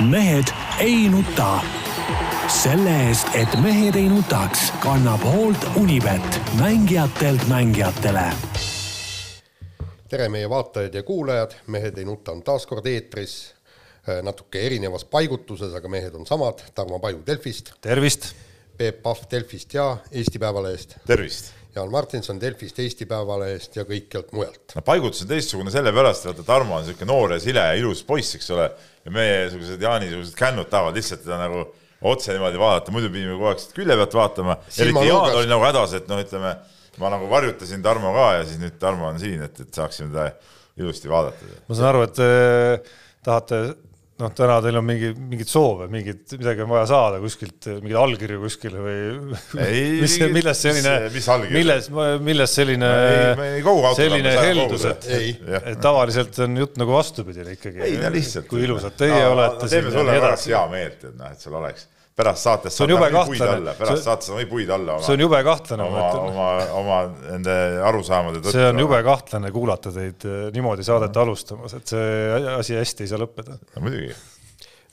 [0.00, 0.44] mehed
[0.78, 1.60] ei nuta.
[2.48, 8.32] selle eest, et mehed ei nutaks, kannab hoolt Unibet, mängijatelt mängijatele.
[10.08, 13.54] tere, meie vaatajad ja kuulajad, Mehed ei nuta on taas kord eetris
[14.22, 18.34] natuke erinevas paigutuses, aga mehed on samad, Tarmo Paju Delfist, tervist!
[18.76, 21.52] Peep Pahv Delfist ja Eesti Päevalehest, tervist!
[21.74, 24.74] Jaan Martinson Delfist, Eesti Päevalehest ja kõikjalt mujalt.
[24.74, 28.34] no paigutus on teistsugune sellepärast, vaata Tarmo on niisugune noor ja sile ja ilus poiss,
[28.34, 28.68] eks ole,
[29.04, 31.64] ja meiesugused Jaani-sugused kännud tahavad lihtsalt teda nagu
[32.04, 35.64] otse niimoodi vaadata, muidu pidime kogu aeg siit külje pealt vaatama, eriti Jaan oli nagu
[35.64, 36.52] hädas, et noh, ütleme,
[37.00, 40.28] ma nagu varjutasin Tarmo ka ja siis nüüd Tarmo on siin, et, et saaksime teda
[40.80, 41.48] ilusti vaadata.
[41.68, 43.62] ma saan aru, et äh, tahate
[44.22, 48.42] noh, täna teil on mingi, mingeid soove, mingid, midagi on vaja saada kuskilt, mingeid allkirju
[48.44, 48.98] kuskile või
[49.66, 50.94] ei, mis, milles selline,
[51.54, 51.88] milles,
[52.22, 52.92] milles selline,
[53.98, 55.08] selline heldus, et,
[55.62, 57.82] et tavaliselt on jutt nagu vastupidine ikkagi.
[57.88, 58.46] ei no lihtsalt.
[58.50, 59.72] kui ilusad teie no, olete.
[59.72, 63.42] teeme sulle pärast hea meelt, et noh, et sul oleks pärast saates saad nagu puid
[63.42, 65.06] alla, pärast saates saad puid alla oma.
[65.06, 65.86] see on jube kahtlane.
[65.88, 66.48] oma, oma,
[66.80, 67.54] oma nende
[67.90, 68.54] arusaamade tõttu.
[68.54, 72.10] see on jube kahtlane kuulata teid äh, niimoodi saadet alustamas, et see
[72.54, 73.58] asi hästi ei saa lõppeda.
[73.74, 74.14] no muidugi.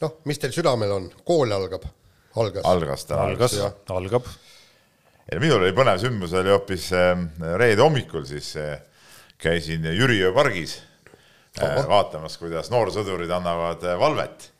[0.01, 1.85] noh, mis teil südamel on, kool algab,
[2.41, 2.65] algas.
[2.65, 3.19] algas ta.
[3.27, 3.57] algas,
[3.97, 4.29] algab.
[5.29, 7.11] ja minul oli põnev sündmus, oli hoopis äh,
[7.61, 8.79] reede hommikul, siis äh,
[9.41, 10.79] käisin Jüriöö pargis
[11.61, 14.50] vaatamas, kuidas noorsõdurid annavad valvet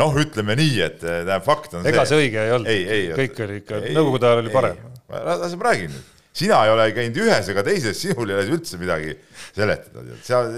[0.00, 3.80] noh, ütleme nii, et tähendab, fakt on ega see õige ei olnud, kõik oli ikka,
[3.86, 4.82] nõukogude ajal oli parem.
[5.12, 8.80] las ma räägin nüüd, sina ei ole käinud ühes ega teises, sinul ei ole üldse
[8.80, 10.52] midagi seletada, tead, seal,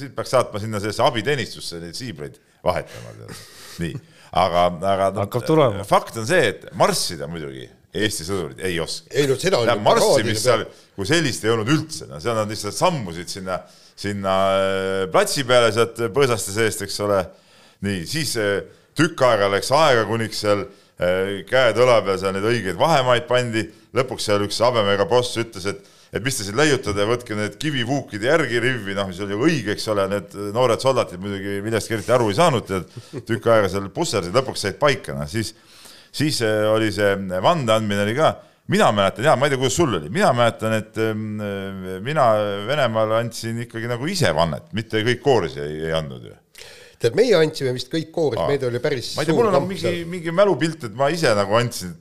[0.00, 3.44] sind peaks saatma sinna sellesse abiteenistusse neid siibreid vahetama, tead,
[3.84, 4.00] nii,
[4.44, 5.86] aga, aga hakkab tulema.
[5.88, 9.10] fakt on see, et marssida muidugi Eesti sõdurid ei oska.
[9.12, 10.62] ei no seda on marssimist seal,
[10.96, 13.58] kui sellist ei olnud üldse, no seal nad lihtsalt sammusid sinna,
[14.00, 17.18] sinna äh, platsi peale sealt põõsaste seest, eks ole
[17.86, 18.60] nii, siis eh,
[18.98, 23.66] tükk aega läks aega, kuniks seal eh, käed õla peal seal neid õigeid vahemaid pandi,
[23.96, 28.20] lõpuks seal üks habemega boss ütles, et et mis te siin leiutate, võtke need kivivuukid
[28.26, 32.26] järgi rivvi, noh, mis oli õige, eks ole, need noored soldatid muidugi millestki eriti aru
[32.28, 32.98] ei saanud, tead,
[33.30, 35.54] tükk aega seal pusserdasid, lõpuks said paika, noh, siis,
[36.12, 38.34] siis eh, oli see vande andmine oli ka,
[38.76, 41.00] mina mäletan, jaa, ma ei tea, kuidas sul oli, mina mäletan, et
[42.04, 42.28] mina
[42.68, 46.36] Venemaal andsin ikkagi nagu ise vannet, mitte kõik koorisi ei, ei andnud ju
[47.02, 49.68] tead, meie andsime vist kõik koorid, meid oli päris ma ei tea, mul on nagu
[49.68, 51.94] mingi, mingi mälupilt, et ma ise nagu andsin,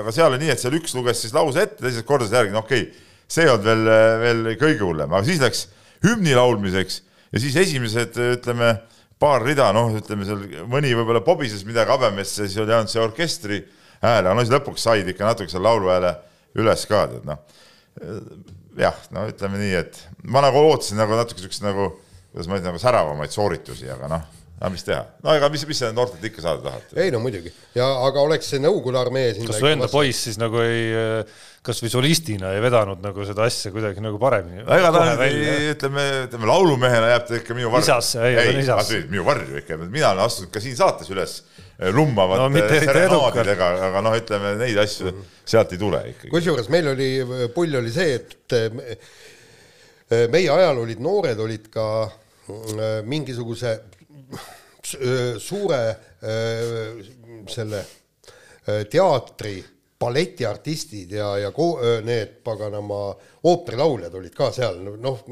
[0.00, 2.62] aga seal oli nii, et seal üks luges siis lause ette, teised kordasid järgi, no
[2.64, 3.92] okei okay,, see ei olnud veel,
[4.22, 5.66] veel kõige hullem, aga siis läks
[6.04, 7.00] hümni laulmiseks
[7.32, 8.74] ja siis esimesed, ütleme,
[9.22, 13.62] paar rida, noh, ütleme seal mõni võib-olla pobises midagi habemesse, siis oli ainult see orkestri
[14.02, 16.16] hääl, aga no siis lõpuks said ikka natuke seal lauluhääle
[16.60, 17.40] üles ka, tead noh.
[18.76, 21.94] jah, no ütleme nii, et ma nagu ootasin nagu natuke siukest nagu,
[22.32, 24.30] kuidas ma ütlen, nagu säravamaid sooritusi, aga noh
[24.62, 26.82] aga mis teha, no ega mis, mis sa noortelt ikka saada tahad?
[27.02, 30.36] ei no muidugi ja aga oleks see Nõukogude armee siin kas su enda poiss siis
[30.38, 30.92] nagu ei,
[31.66, 34.62] kasvõi solistina ei vedanud nagu seda asja kuidagi nagu paremini?
[34.62, 37.88] ega ta ütleme, ütleme laulumehena jääb ta ikka minu varju.
[37.88, 39.00] isasse, ei, ei, isasse.
[39.10, 41.32] minu varju ikka, mina olen astunud ka siin saates üles
[41.96, 45.24] lummavate no, serenaadidega, aga noh, ütleme neid asju mm -hmm.
[45.54, 46.30] sealt ei tule ikkagi.
[46.30, 47.08] kusjuures meil oli,
[47.54, 48.54] pull oli see, et
[50.30, 51.84] meie ajal olid noored, olid ka
[53.10, 53.80] mingisuguse
[55.40, 55.82] suure
[57.48, 57.84] selle
[58.90, 59.54] teatri
[60.02, 61.50] balletiartistid ja, ja
[62.02, 63.00] need paganama
[63.46, 65.22] ooperilauljad olid ka seal, noh,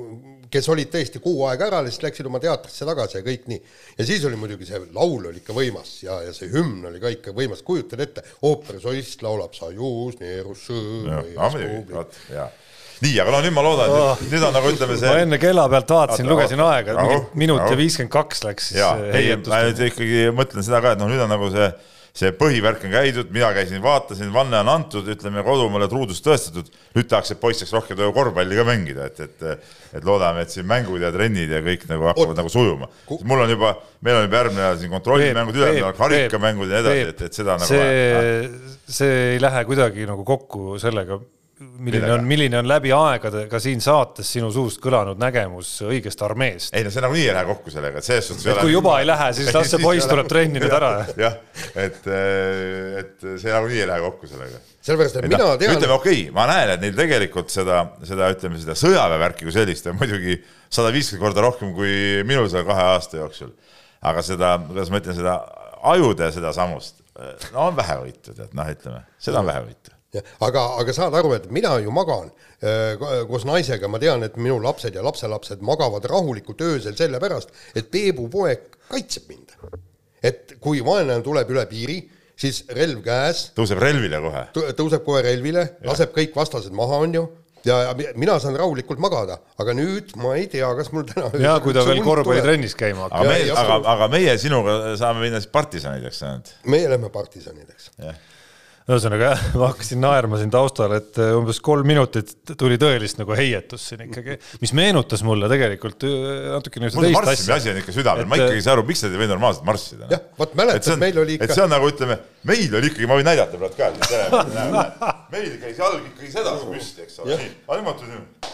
[0.51, 3.61] kes olid tõesti kuu aega ära, siis läksid oma teatrisse tagasi ja kõik nii.
[3.99, 7.13] ja siis oli muidugi see laul oli ikka võimas ja, ja see hümn oli ka
[7.17, 10.67] ikka võimas, kujutad ette, ooperisolist laulab Sajus, Neerus,
[13.05, 15.09] nii, aga no nüüd ma loodan oh., nüüd on nagu ütleme see.
[15.09, 17.07] ma enne kella pealt vaatasin, lugesin aega,
[17.39, 18.83] minut ja viiskümmend kaks läks siis.
[19.17, 21.71] ei, ma nüüd ikkagi mõtlen seda ka, et noh, nüüd on nagu see,
[22.21, 26.69] see põhivärk on käidud, mina käisin, vaatasin, vanne on antud, ütleme kodumaale truudust tõestatud.
[26.99, 30.69] nüüd tahaks, et poiss saaks rohkem korvpalli ka mängida, et, et, et loodame, et siin
[30.69, 32.43] mängud ja trennid ja kõik nagu hakkavad Oot.
[32.43, 32.91] nagu sujuma.
[33.25, 33.75] mul on juba,
[34.05, 37.43] meil on juba järgmine nädal siin kontrollimängud, ülejärgmine nädal karikamängud ja nii edasi, et, et
[37.43, 37.73] seda nagu.
[37.73, 41.23] see, see ei lähe kuidagi nagu kokku sellega
[41.61, 46.73] milline on, milline on läbi aegade ka siin saates sinu suust kõlanud nägemus õigest armeest?
[46.77, 48.47] ei no see nagunii ei lähe kokku sellega, et selles suhtes.
[48.49, 50.93] et kui juba ei lähe, siis las see poiss tuleb trenni nüüd ära.
[51.25, 51.37] jah,
[51.75, 52.01] et,
[53.03, 54.63] et see nagunii ei lähe kokku sellega.
[54.79, 55.77] sellepärast, et mina no, tean.
[55.77, 59.93] ütleme okei okay,, ma näen, et neil tegelikult seda, seda ütleme seda sõjaväevärki kui sellist
[59.93, 60.41] on muidugi
[60.73, 61.95] sada viiskümmend korda rohkem kui
[62.29, 63.53] minul seal kahe aasta jooksul.
[64.01, 65.39] aga seda, kuidas ma ütlen, seda
[65.93, 67.01] ajude sedasamust,
[67.53, 70.00] no on vähevõitu, tead, noh, ütleme, seda on vähevõitu
[70.47, 72.31] aga, aga saad aru, et mina ju magan
[72.63, 72.97] äh,
[73.29, 78.29] koos naisega, ma tean, et minu lapsed ja lapselapsed magavad rahulikult öösel sellepärast, et Peebu
[78.33, 79.55] poeg kaitseb mind.
[80.23, 82.01] et kui vaenlane tuleb üle piiri,
[82.41, 84.47] siis relv käes, tõuseb relvile kohe.
[84.77, 87.23] tõuseb kohe relvile, laseb kõik vastased maha, on ju,
[87.65, 91.31] ja ja mi- mina saan rahulikult magada, aga nüüd ma ei tea, kas mul täna
[91.41, 93.31] ja kui ta veel korvpallitrennis käima aga hakkab.
[93.31, 93.89] Aga, absoluutselt.
[93.95, 96.53] aga meie sinuga saame minna siis partisanideks ainult.
[96.65, 97.91] meie lähme partisanideks.
[98.91, 103.35] Ühesõnaga jah, ma hakkasin naerma siin taustal, et äh, umbes kolm minutit tuli tõelist nagu
[103.39, 107.95] heietust siin ikkagi, mis meenutas mulle tegelikult äh, natukene ühte teist asja asi on ikka
[107.97, 110.11] südamel, ma Et, ikkagi ei saa aru, miks nad ei või normaalselt marssida.
[110.13, 112.19] Jah, vot mäletad, meil oli ikka- et see on nagu ütleme,
[112.51, 117.23] meil oli ikkagi, ma võin näidata praegu ka, meil käis jalg ikkagi sedasi püsti, eks
[117.25, 117.39] ole,
[117.69, 118.51] aga nemad tulid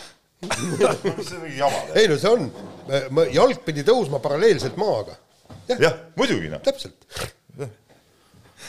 [0.47, 1.97] mis see mingi jama teeb?
[2.03, 2.51] ei no see on,
[3.33, 5.17] jalg pidi tõusma paralleelselt maaga.
[5.71, 7.09] jah ja,, jah, muidugi noh, täpselt.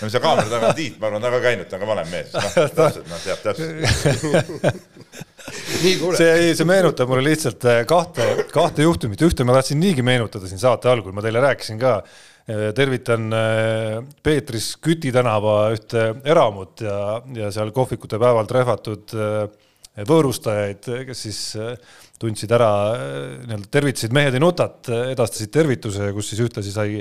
[0.01, 1.89] No see kaamera taga on Tiit, ma arvan, ta on ka käinud, ta on ka
[1.91, 2.47] vanem mees, noh,
[2.77, 3.75] täpselt, noh, teab täpselt.
[5.83, 10.05] nii, kuule, see, see meenutab mulle lihtsalt äh, kahte, kahte juhtumit, ühte ma tahtsin niigi
[10.05, 11.99] meenutada siin saate algul, ma teile rääkisin ka.
[12.75, 19.49] tervitan äh, Peetris Küti tänava ühte eramut ja, ja seal kohvikute päeval trehvatud äh,
[20.05, 21.73] võõrustajaid, kes siis äh,
[22.21, 23.11] tundsid ära äh,
[23.45, 26.97] nii-öelda tervitasid Mehed ei nutat, edastasid tervituse, kus siis ühtlasi sai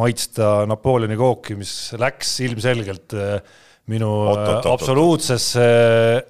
[0.00, 3.58] maitsta Napoleoni kooki, mis läks ilmselgelt äh,
[3.90, 4.72] minu Oot, oot, oot, oot.
[4.76, 5.66] absoluutsesse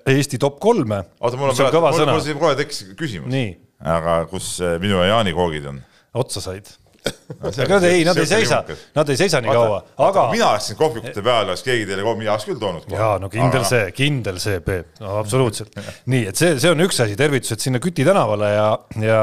[0.09, 1.03] Eesti top kolme.
[1.21, 2.17] oota, mul on praegu, sõna.
[2.17, 3.41] mul siin kohe tekkis küsimus.
[3.81, 5.85] Aga kus minu ja Jaani koogid on?
[6.15, 6.67] otsa said.
[7.47, 8.61] aga nad ei, nad ei seisa,
[8.97, 12.19] nad ei seisa nii kaua, aga mina oleks siin kohvikute peal, oleks keegi teile kohe,
[12.21, 12.89] mina oleks küll toonud.
[12.93, 15.79] jaa, no kindel see, kindel see, Peep, no absoluutselt.
[16.13, 18.67] nii, et see, see on üks asi, tervitused sinna Küti tänavale ja,
[19.01, 19.23] ja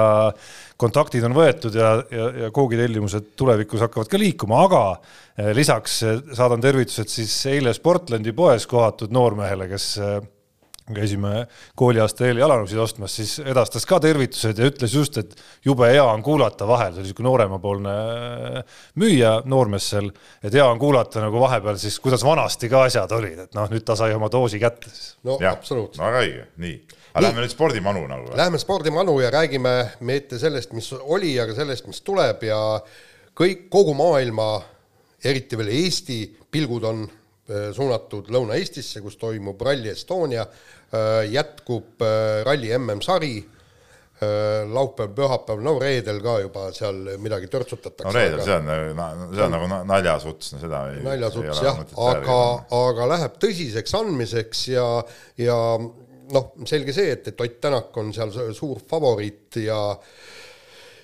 [0.81, 6.23] kontaktid on võetud ja, ja, ja koogitellimused tulevikus hakkavad ka liikuma, aga eh, lisaks eh,
[6.37, 10.17] saadan tervitused siis eile Sportlandi poes kohatud noormehele, kes eh,
[10.95, 11.45] käisime
[11.77, 15.33] kooliaasta eel jalanõusid ostmas, siis edastas ka tervitused ja ütles just, et
[15.65, 17.95] jube hea on kuulata vahel, see oli niisugune nooremapoolne
[18.61, 20.11] äh, müüja noormees seal,
[20.43, 23.85] et hea on kuulata nagu vahepeal siis, kuidas vanasti ka asjad olid, et noh, nüüd
[23.87, 25.17] ta sai oma doosi kätte siis.
[25.27, 26.03] no jah, absoluutselt.
[26.05, 26.79] väga õige, nii.
[27.13, 28.31] aga lähme nüüd spordimanu nagu.
[28.39, 29.75] Lähme spordimanu ja räägime
[30.07, 32.59] mitte sellest, mis oli, aga sellest, mis tuleb ja
[33.37, 34.49] kõik, kogu maailma,
[35.27, 40.45] eriti veel Eesti pilgud on äh, suunatud Lõuna-Eestisse, kus toimub Rally Estonia,
[41.31, 43.35] jätkub äh, ralli MM-sari,
[44.73, 48.07] laupäev, pühapäev, no reedel ka juba seal midagi törtsutatakse.
[48.07, 48.71] no reedel, see on,
[49.29, 51.03] see on nagu na- naljasuts, no seda ei.
[51.05, 52.39] naljasuts jah, aga,
[52.79, 54.87] aga läheb tõsiseks andmiseks ja,
[55.37, 55.59] ja
[56.33, 59.77] noh, selge see, et, et Ott Tänak on seal su- suur favoriit ja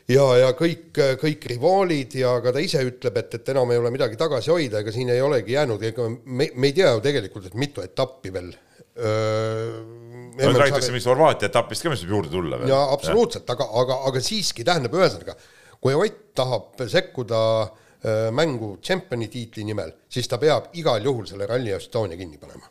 [0.09, 0.89] ja, ja kõik,
[1.21, 4.81] kõik rivaalid ja ka ta ise ütleb, et, et enam ei ole midagi tagasi hoida,
[4.83, 8.33] ega siin ei olegi jäänud, ega me, me ei tea ju tegelikult, et mitu etappi
[8.33, 8.51] veel.
[8.93, 12.73] Nüüd räägitakse mingist Horvaatia etapist ka, mis võib juurde tulla veel.
[12.73, 15.37] ja absoluutselt, aga, aga, aga siiski tähendab, ühesõnaga,
[15.83, 21.45] kui Ott tahab sekkuda öö, mängu tšempioni tiitli nimel, siis ta peab igal juhul selle
[21.49, 22.69] Rally Estonia kinni panema.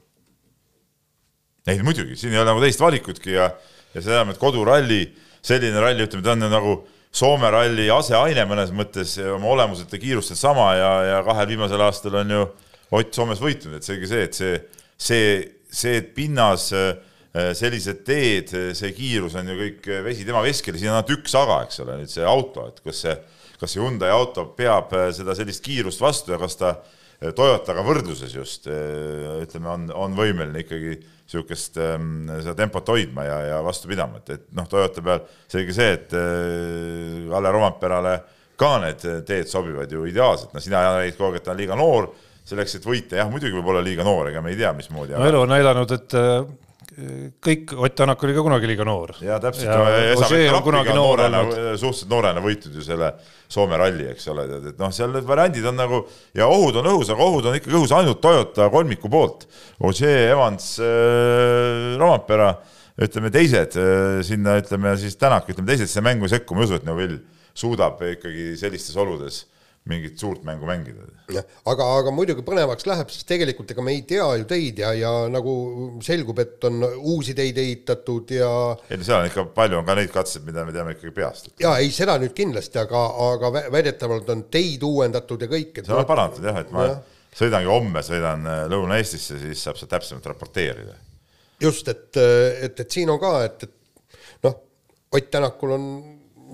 [1.67, 3.51] ei muidugi, siin ei ole nagu teist valikutki ja,
[3.93, 5.05] ja see tähendab, et koduralli,
[5.43, 6.81] selline ralli, ütleme, ta on nagu
[7.13, 11.83] Soome ralli aseaine mõnes mõttes ja oma olemuselt ja kiirustelt sama ja, ja kahel viimasel
[11.85, 12.47] aastal on ju
[12.97, 14.57] Ott Soomes võitnud, et seegi see, et see,
[14.97, 15.27] see,
[15.73, 16.69] see pinnas,
[17.33, 21.63] sellised teed, see kiirus on ju kõik vesi tema veskile, siin on ainult üks aga,
[21.65, 23.15] eks ole, nüüd see auto, et kas see,
[23.57, 26.75] kas see Hyundai auto peab seda sellist kiirust vastu ja kas ta
[27.23, 30.99] Toyotaga võrdluses just ütleme, on, on võimeline ikkagi
[31.33, 35.77] niisugust ähm, seda tempot hoidma ja, ja vastu pidama, et, et noh, Toyota peal selge
[35.77, 38.17] see, et äh, Kalle Rompeerale
[38.61, 41.79] ka need teed sobivad ju ideaalselt, no sina räägid kogu aeg, et ta on liiga
[41.79, 42.11] noor
[42.49, 45.15] selleks, et võita, jah, muidugi võib olla liiga noor, ega me ei tea, mismoodi.
[45.17, 46.43] no elu on näidanud, et äh,
[47.43, 49.15] kõik, Ott Tänak oli ka kunagi liiga noor.
[49.25, 51.55] ja täpselt, ja Ožee on kunagi noor olnud.
[51.81, 53.13] suhteliselt noorena võitnud ju selle
[53.53, 56.03] Soome ralli, eks ole, tead, et noh, seal need variandid on nagu
[56.37, 59.45] ja ohud on õhus, aga ohud on ikkagi õhus ainult Toyota kolmiku poolt.
[59.85, 62.55] Ožee, Evans äh,, Rompera,
[62.97, 66.71] ütleme teised äh, sinna, ütleme siis Tänak, ütleme teised sinna mängu ei sekku, ma ei
[66.71, 67.21] usu, et Neuvill
[67.53, 69.45] suudab ikkagi sellistes oludes
[69.91, 71.09] mingit suurt mängu mängida.
[71.67, 75.11] aga, aga muidugi põnevaks läheb, sest tegelikult ega me ei tea ju teid ja, ja
[75.33, 75.55] nagu
[76.07, 78.51] selgub, et on uusi teid ehitatud ja
[78.89, 81.51] ei no seal on ikka palju on ka neid katseid, mida me teame ikkagi peast.
[81.63, 85.99] ja ei, seda nüüd kindlasti, aga, aga vä- väidetavalt on teid uuendatud ja kõik, see
[85.99, 87.03] on parandatud jah, et ma Jah.
[87.43, 90.95] sõidangi homme, sõidan äh, Lõuna-Eestisse, siis saab sealt täpsemalt raporteerida.
[91.63, 94.61] just, et, et, et siin on ka, et, et noh,
[95.13, 95.89] Ott Tänakul on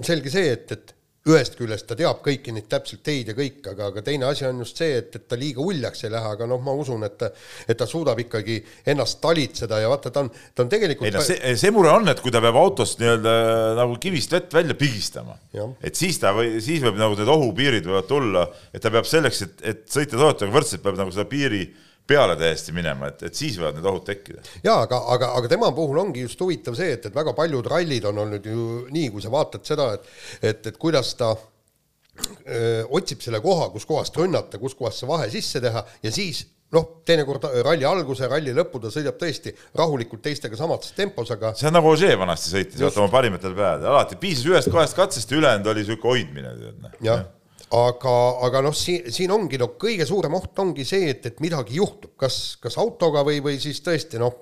[0.02, 0.94] selge see, et, et
[1.28, 4.62] ühest küljest ta teab kõiki neid täpselt teid ja kõik, aga, aga teine asi on
[4.64, 7.26] just see, et, et ta liiga uljaks ei lähe, aga noh, ma usun, et
[7.68, 8.58] et ta suudab ikkagi
[8.88, 12.08] ennast talitseda ja vaata, ta on, ta on tegelikult ei no see, see mure on,
[12.10, 13.34] et kui ta peab autost nii-öelda
[13.78, 15.36] nagu kivist vett välja pigistama,
[15.82, 19.44] et siis ta või siis võib nagu need ohupiirid võivad tulla, et ta peab selleks,
[19.48, 21.66] et, et sõita Toyotaga võrdselt, peab nagu seda piiri
[22.08, 24.42] peale täiesti minema, et, et siis võivad need ohud tekkida.
[24.64, 28.08] jaa, aga, aga, aga tema puhul ongi just huvitav see, et, et väga paljud rallid
[28.08, 30.12] on olnud ju nii, kui sa vaatad seda, et
[30.48, 35.28] et, et kuidas ta öö, otsib selle koha, kus kohast rünnata, kus kohast see vahe
[35.32, 40.58] sisse teha ja siis noh, teinekord ralli alguse, ralli lõppu ta sõidab tõesti rahulikult teistega
[40.58, 44.48] samas tempos, aga see on nagu Ožee vanasti sõitis, vaata oma parimatel päevadel, alati piisas
[44.50, 47.28] ühest-kahest katsest ja ülejäänud oli niisugune hoidmine, noh.
[47.74, 51.78] Aga, aga noh, siin, siin ongi no kõige suurem oht ongi see, et, et midagi
[51.78, 54.36] juhtub, kas, kas autoga või, või siis tõesti noh,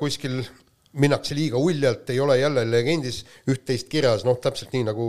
[0.00, 0.40] kuskil
[0.96, 5.08] minnakse liiga uljalt, ei ole jälle legendis üht-teist kirjas, noh, täpselt nii nagu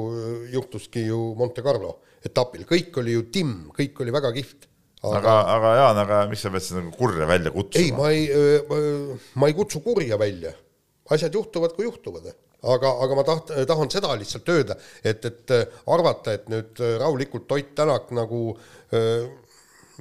[0.51, 1.97] juhtuski ju Monte Carlo
[2.27, 4.67] etapil, kõik oli ju timm, kõik oli väga kihvt.
[5.07, 7.85] aga, aga, aga Jaan, aga miks sa pead seda nagu kurja välja kutsuma?
[7.85, 10.51] ei, ma ei, ma ei kutsu kurja välja.
[11.13, 12.27] asjad juhtuvad, kui juhtuvad
[12.63, 15.53] aga, aga ma taht-, tahan seda lihtsalt öelda, et, et
[15.93, 18.41] arvata, et nüüd rahulikult Ott Tänak nagu
[18.93, 19.27] öö,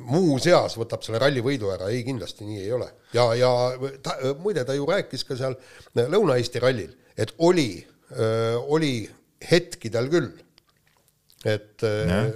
[0.07, 2.89] muuseas võtab selle ralli võidu ära, ei kindlasti nii ei ole.
[3.17, 3.51] ja, ja
[4.05, 5.57] ta, muide, ta ju rääkis ka seal
[5.97, 7.71] Lõuna-Eesti rallil, et oli,
[8.73, 8.93] oli
[9.51, 10.29] hetki tal küll,
[11.45, 12.29] et öö,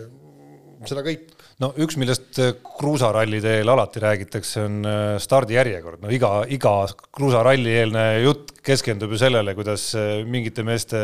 [0.88, 1.28] seda kõik
[1.61, 2.40] no üks, millest
[2.81, 4.90] kruusaralli teel alati räägitakse, on
[5.21, 6.75] stardijärjekord, no iga, iga
[7.12, 9.90] kruusaralli eelne jutt keskendub ju sellele, kuidas
[10.29, 11.02] mingite meeste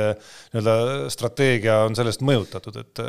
[0.55, 3.05] nii-öelda strateegia on sellest mõjutatud, et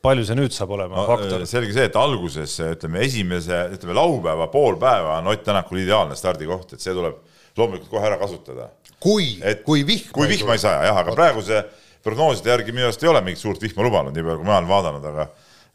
[0.00, 1.44] palju see nüüd saab olema no, faktor?
[1.48, 6.72] selge see, et alguses ütleme, esimese, ütleme laupäeva pool päeva on Ott Tänakul ideaalne stardikoht,
[6.74, 7.20] et see tuleb
[7.58, 8.70] loomulikult kohe ära kasutada.
[9.00, 11.62] kui, kui vihma kui vihma ei saja jah, aga praeguse
[12.04, 14.70] prognooside järgi minu arust ei ole mingit suurt vihma lubanud, nii palju kui mina olen
[14.70, 15.28] vaadanud, aga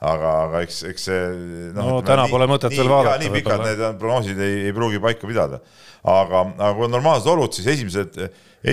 [0.04, 1.20] aga, aga eks, eks see
[1.76, 3.22] noh no, täna nii, pole mõtet nii, veel vaadata.
[3.24, 5.62] nii pikad need prognoosid ei, ei pruugi paika pidada.
[6.04, 8.18] aga, aga kui on normaalsed olud, siis esimesed,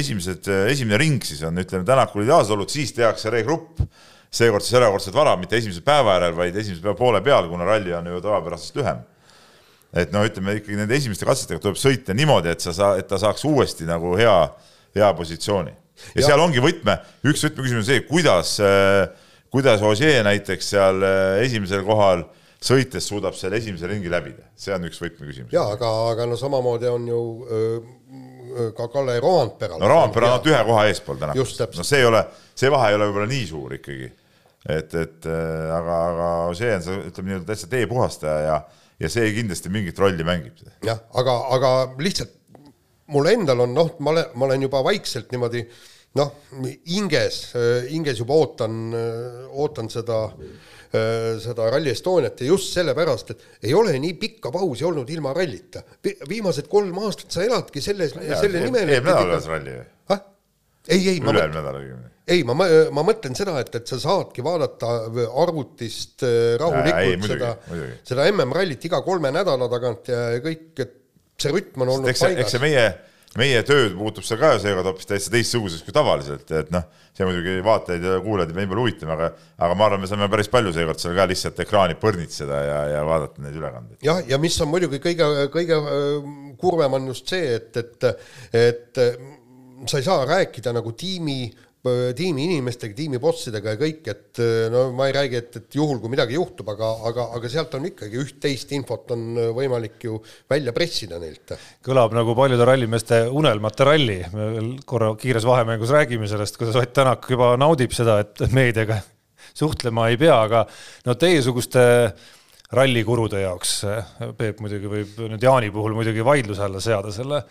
[0.02, 3.84] esimesed, esimene ring siis on, ütleme, Tänakul ideaalsed olud, siis tehakse regrupp
[4.32, 7.92] seekord siis erakordselt vara, mitte esimese päeva järel, vaid esimese päeva poole peal, kuna ralli
[7.96, 9.02] on ju tavapärasest lühem.
[9.92, 13.18] et no ütleme ikkagi nende esimeste katsetega tuleb sõita niimoodi, et sa saa-, et ta
[13.20, 14.36] saaks uuesti nagu hea,
[14.96, 15.74] hea positsiooni.
[16.14, 16.96] ja, seal ongi võtme,
[17.28, 18.54] üks võtmeküsimus on see, kuidas,
[19.52, 21.04] kuidas Ožee näiteks seal
[21.42, 22.24] esimesel kohal
[22.62, 25.52] sõites suudab selle esimese ringi läbida, see on üks võtmeküsimus.
[25.54, 29.80] jaa, aga, aga no samamoodi on ju öö, ka Kalle Roandperal.
[29.82, 31.34] no Roandpera on ainult ühe koha eespool täna.
[31.36, 34.10] no see ei ole, see vahe ei ole võib-olla nii suur ikkagi
[34.68, 36.28] et, et äh, aga, aga
[36.58, 38.58] see on, ütleme nii-öelda täitsa teepuhastaja ja,
[39.02, 40.62] ja see kindlasti mingit rolli mängib.
[40.86, 42.38] jah, aga, aga lihtsalt
[43.12, 45.64] mul endal on noh, ma olen, ma olen juba vaikselt niimoodi
[46.18, 46.34] noh,
[46.88, 47.40] hinges,
[47.88, 48.78] hinges juba ootan,
[49.52, 50.26] ootan seda
[50.92, 55.80] seda Rally Estoniat ja just sellepärast, et ei ole nii pikka pausi olnud ilma rallita.
[56.28, 58.92] viimased kolm aastat sa eladki selle, selle nimel.
[58.92, 60.18] eelmine nädal oli ralli või?
[60.92, 61.20] ei, ei.
[61.22, 62.54] nädal õigemini ei, ma,
[62.94, 64.90] ma mõtlen seda, et, et sa saadki vaadata
[65.42, 67.52] arvutist äh, rahulikult äh, seda,
[68.06, 70.98] seda MM-rallit iga kolme nädala tagant ja kõik, et
[71.42, 72.44] see rütm on olnud eks, paigas.
[72.44, 72.84] eks see meie,
[73.40, 76.84] meie tööd muutub seal ka seekord hoopis täitsa teistsuguseks kui tavaliselt, et noh,
[77.16, 80.50] see muidugi vaatajaid ja kuulajaid ei pea huvitama, aga aga ma arvan, me saame päris
[80.52, 83.98] palju seekord seal ka lihtsalt ekraani põrnitseda ja, ja vaadata neid ülekandeid.
[84.04, 88.08] jah, ja mis on muidugi kõige, kõige äh, kurvem on just see, et, et,
[88.52, 89.04] et
[89.88, 91.46] sa ei saa rääkida nagu tiimi
[91.82, 96.12] tiimi inimestega, tiimi bossidega ja kõik, et no ma ei räägi, et, et juhul, kui
[96.12, 99.24] midagi juhtub, aga, aga, aga sealt on ikkagi üht-teist infot on
[99.56, 100.20] võimalik ju
[100.50, 101.56] välja pressida neilt.
[101.82, 106.94] kõlab nagu paljude rallimeeste unelmate ralli, me veel korra kiires vahemängus räägime sellest, kuidas Ott
[106.94, 109.00] Tänak juba naudib seda, et meediaga
[109.54, 110.62] suhtlema ei pea, aga
[111.08, 111.82] no teiesuguste
[112.72, 113.74] rallikurude jaoks,
[114.38, 117.42] Peep muidugi võib nüüd Jaani puhul muidugi vaidluse alla seada selle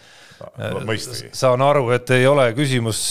[0.87, 1.29] mõistagi.
[1.37, 3.01] saan aru, et ei ole küsimus,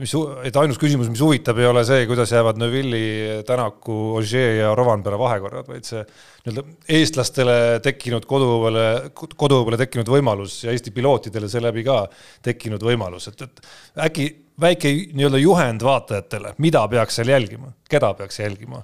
[0.00, 0.14] mis,
[0.48, 3.02] et ainus küsimus, mis huvitab, ei ole see, kuidas jäävad Neuvilli,
[3.46, 6.04] Tänaku, Ogier ja Rovanpera vahekorrad, vaid see
[6.46, 6.64] nii-öelda
[6.96, 12.06] eestlastele tekkinud koduõuele, koduõuele tekkinud võimalus ja Eesti pilootidele seeläbi ka
[12.46, 18.40] tekkinud võimalus, et, et äkki väike nii-öelda juhend vaatajatele, mida peaks seal jälgima, keda peaks
[18.40, 18.80] jälgima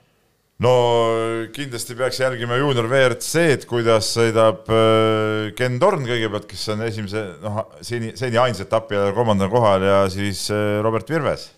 [0.64, 0.72] no
[1.52, 7.60] kindlasti peaks jälgima juunior WRC-d, kuidas sõidab äh, Ken Torn kõigepealt, kes on esimese, noh,
[7.84, 11.50] seni, seni ainsa etapi ajal kolmandal kohal ja siis äh, Robert Virves.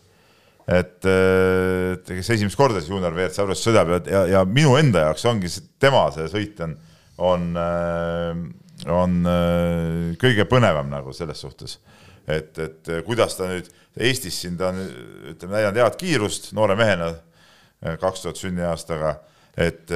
[0.66, 4.74] et, äh, et kes esimest korda siis juunior WRC juures sõidab ja, ja, ja minu
[4.80, 6.74] enda jaoks ongi see, tema see sõit on,
[7.22, 7.46] on,
[8.98, 9.16] on
[10.18, 11.78] kõige põnevam nagu selles suhtes.
[12.26, 14.82] et, et kuidas ta nüüd Eestis siin, ta on,
[15.32, 17.14] ütleme, näidanud head kiirust noore mehena
[17.78, 19.16] kaks tuhat sünniaastaga,
[19.58, 19.90] et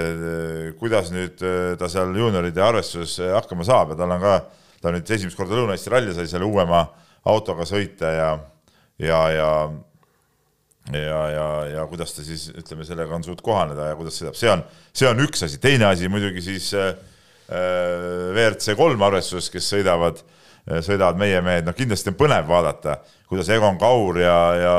[0.79, 1.41] kuidas nüüd
[1.79, 4.35] ta seal juunioride arvestuses hakkama saab ja tal on ka,
[4.83, 6.85] ta nüüd esimest korda Lõuna-Eesti ralli sai selle uuema
[7.31, 8.29] autoga sõita ja,
[9.03, 9.51] ja, ja
[10.91, 11.47] ja, ja,
[11.77, 15.09] ja kuidas ta siis ütleme, sellega on suutnud kohaneda ja kuidas sõidab, see on, see
[15.09, 16.91] on üks asi, teine asi muidugi siis äh,
[18.33, 22.99] WRC kolm arvestuses, kes sõidavad äh,, sõidavad meie mehed, noh kindlasti on põnev vaadata,
[23.31, 24.75] kuidas Egon Kaur ja, ja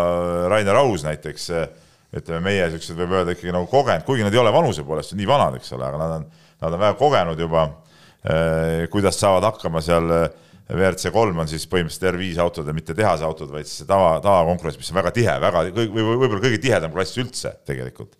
[0.51, 1.69] Rainer Aus näiteks äh,
[2.13, 5.29] ütleme, meie siuksed võib öelda ikkagi nagu kogenud, kuigi nad ei ole vanuse poolest nii
[5.29, 6.25] vanad, eks ole, aga nad on,
[6.61, 8.85] nad on väga kogenud juba äh,.
[8.93, 10.27] kuidas saavad hakkama seal äh,
[10.71, 14.79] WRC kolm on siis põhimõtteliselt R5 autod ja mitte tehase autod, vaid siis tava, tavakonkurents,
[14.79, 18.15] mis on väga tihe, väga või võib-olla kõige tihedam klass üldse tegelikult.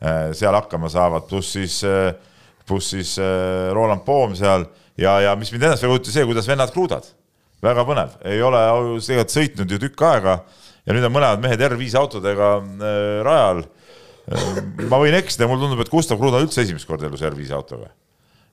[0.00, 2.14] Äh, seal hakkama saavad, pluss siis, äh,
[2.66, 6.48] pluss siis äh, Roland Poom seal ja, ja mis mind ennast väga huvitab, see, kuidas
[6.48, 7.12] vennad kruudad.
[7.64, 8.60] väga põnev, ei ole
[9.00, 10.34] tegelikult sõitnud ju tükk aega
[10.84, 12.54] ja nüüd on mõlemad mehed R5 autodega
[13.24, 13.64] rajal.
[14.88, 17.90] ma võin eksida, mulle tundub, et Gustav Kruda üldse esimest korda elus R5 autoga.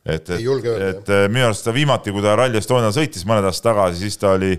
[0.01, 3.69] Et, et, et äh, minu arust ta viimati, kui ta Rally Estonial sõitis mõned aastad
[3.69, 4.55] tagasi, siis ta oli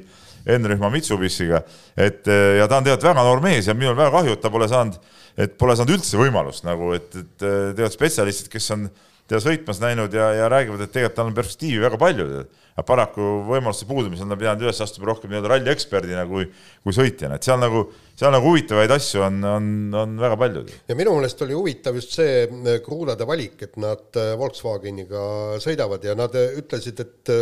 [0.55, 1.65] N-rühma Mitsubishiga,
[1.99, 4.53] et äh, ja ta on tegelikult väga noor mees ja minul väga kahju, et ta
[4.55, 5.01] pole saanud,
[5.43, 8.87] et pole saanud üldse võimalust nagu, et, et äh, tegelikult spetsialistid, kes on
[9.27, 12.29] teda sõitmas näinud ja, ja räägivad, et tegelikult tal on perspektiivi väga palju
[12.73, 16.47] aga paraku võimaluste puudumisel ta pidanud üles astuma rohkem nii-öelda ralli eksperdina kui,
[16.85, 17.85] kui sõitjana, et seal nagu,
[18.19, 19.67] seal nagu huvitavaid asju on, on,
[20.03, 20.65] on väga palju.
[20.89, 25.25] ja minu meelest oli huvitav just see äh, kruudade valik, et nad äh, Volkswageniga
[25.63, 27.35] sõidavad ja nad äh, ütlesid, et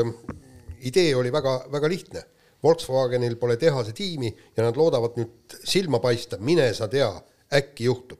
[0.91, 2.27] idee oli väga, väga lihtne.
[2.61, 7.09] Volkswagenil pole tehase tiimi ja nad loodavad nüüd silma paista, mine sa tea,
[7.57, 8.20] äkki juhtub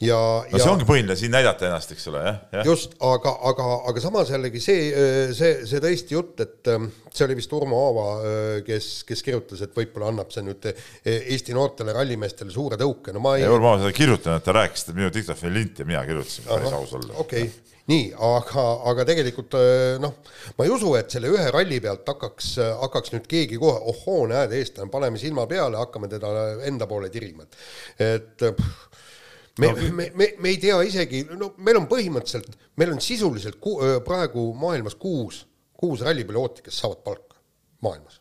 [0.00, 0.16] ja
[0.48, 2.64] no see ja, ongi põhiline, siin näidata ennast, eks ole, jah ja..
[2.64, 4.88] just, aga, aga, aga samas jällegi see,
[5.36, 9.60] see, see tõesti jutt, et ähm, see oli vist Urmo Aava, äh, kes, kes kirjutas,
[9.66, 10.86] et võib-olla annab see nüüd äh,
[11.20, 13.48] Eesti noortele rallimeestele suure tõuke, no ma ei.
[13.48, 16.96] Urmo Aava seda kirjutanud, ta rääkis, et minu diktofoni linti ja mina kirjutasin, päris aus
[17.00, 17.18] olla.
[17.24, 20.20] okei okay nii, aga, aga tegelikult äh, noh,
[20.56, 22.52] ma ei usu, et selle ühe ralli pealt hakkaks,
[22.84, 26.30] hakkaks nüüd keegi kohe, ohoo, näed, eestlane, paneme silma peale, hakkame teda
[26.70, 27.48] enda poole tirima,
[27.98, 28.44] et et
[29.58, 33.60] me no,, me, me, me ei tea isegi, no meil on põhimõtteliselt, meil on sisuliselt
[33.62, 33.76] ku,
[34.06, 35.44] praegu maailmas kuus,
[35.80, 37.40] kuus rallipilooti, kes saavad palka
[37.84, 38.20] maailmas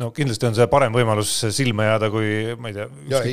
[0.00, 2.28] no kindlasti on see parem võimalus silma jääda, kui
[2.60, 2.86] ma ei tea,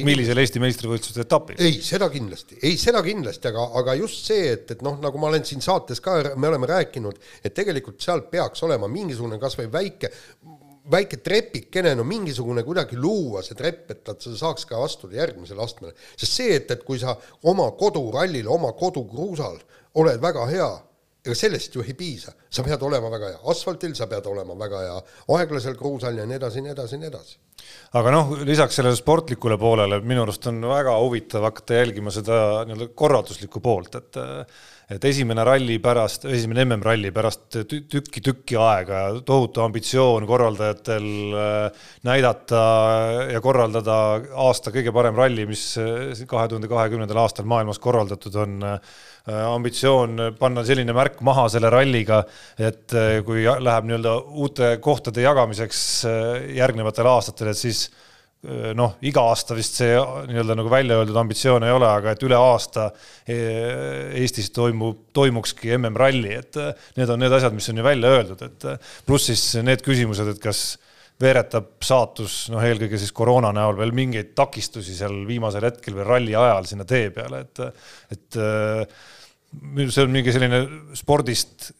[0.08, 1.60] millisel Eesti meistrivõistluste etapil.
[1.64, 5.30] ei, seda kindlasti, ei, seda kindlasti, aga, aga just see, et, et noh, nagu ma
[5.32, 10.12] olen siin saates ka, me oleme rääkinud, et tegelikult seal peaks olema mingisugune kasvõi väike
[10.92, 15.96] väike trepikene, no mingisugune kuidagi luua see trepp, et ta saaks ka astuda järgmisele astmele.
[16.16, 17.16] sest see, et, et kui sa
[17.50, 19.60] oma kodurallil, oma kodukruusal
[20.00, 20.70] oled väga hea,
[21.26, 24.82] ega sellest ju ei piisa, sa pead olema väga hea asfaltil, sa pead olema väga
[24.86, 24.98] hea
[25.38, 27.38] aeglasel kruusal ja nii edasi, nii edasi, nii edasi.
[28.00, 32.92] aga noh, lisaks sellele sportlikule poolele minu arust on väga huvitav hakata jälgima seda nii-öelda
[32.96, 34.22] korralduslikku poolt, et
[34.90, 41.06] et esimene ralli pärast, esimene MM-ralli pärast tükki-tükki aega, tohutu ambitsioon korraldajatel
[41.38, 42.64] äh, näidata
[43.30, 44.00] ja korraldada
[44.48, 48.98] aasta kõige parem ralli, mis äh, kahe tuhande kahekümnendal aastal maailmas korraldatud on äh,
[49.30, 52.24] ambitsioon panna selline märk maha selle ralliga,
[52.58, 52.96] et
[53.28, 55.82] kui läheb nii-öelda uute kohtade jagamiseks
[56.58, 57.84] järgnevatel aastatel, et siis
[58.80, 59.96] noh, iga aasta vist see
[60.30, 62.86] nii-öelda nagu välja öeldud ambitsioon ei ole, aga et üle aasta
[63.28, 63.36] e,
[64.22, 66.60] Eestis toimub, toimukski MM-ralli, et
[66.96, 68.70] need on need asjad, mis on ju välja öeldud, et
[69.08, 70.78] pluss siis need küsimused, et kas
[71.20, 76.38] veeretab saatus, noh, eelkõige siis koroona näol veel mingeid takistusi seal viimasel hetkel veel ralli
[76.40, 77.64] ajal sinna tee peale, et,
[78.16, 78.40] et
[79.90, 80.64] see on mingi selline
[80.96, 81.74] spordist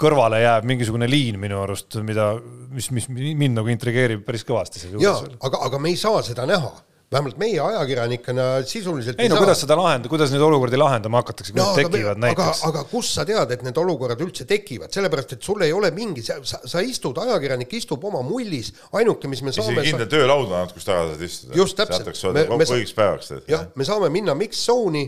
[0.00, 2.34] kõrvale jääb mingisugune liin minu arust, mida,
[2.72, 4.88] mis, mis mind nagu intrigeerib päris kõvasti.
[5.00, 6.74] jaa, aga, aga me ei saa seda näha
[7.12, 9.44] vähemalt meie ajakirjanikena sisuliselt ei no saa.
[9.44, 12.62] kuidas seda lahendada, kuidas neid olukordi lahendama hakatakse, kui no, need tekivad me, näiteks?
[12.66, 15.92] aga, aga kust sa tead, et need olukorrad üldse tekivad, sellepärast et sul ei ole
[15.94, 20.50] mingi, sa, sa istud, ajakirjanik istub oma mullis, ainuke, mis me saame isegi kindel töölaud
[20.50, 21.60] on, kus taga saad istuda.
[21.62, 22.10] just täpselt.
[22.56, 23.32] õigeks päevaks.
[23.54, 25.06] jah, me saame minna mix zone'i,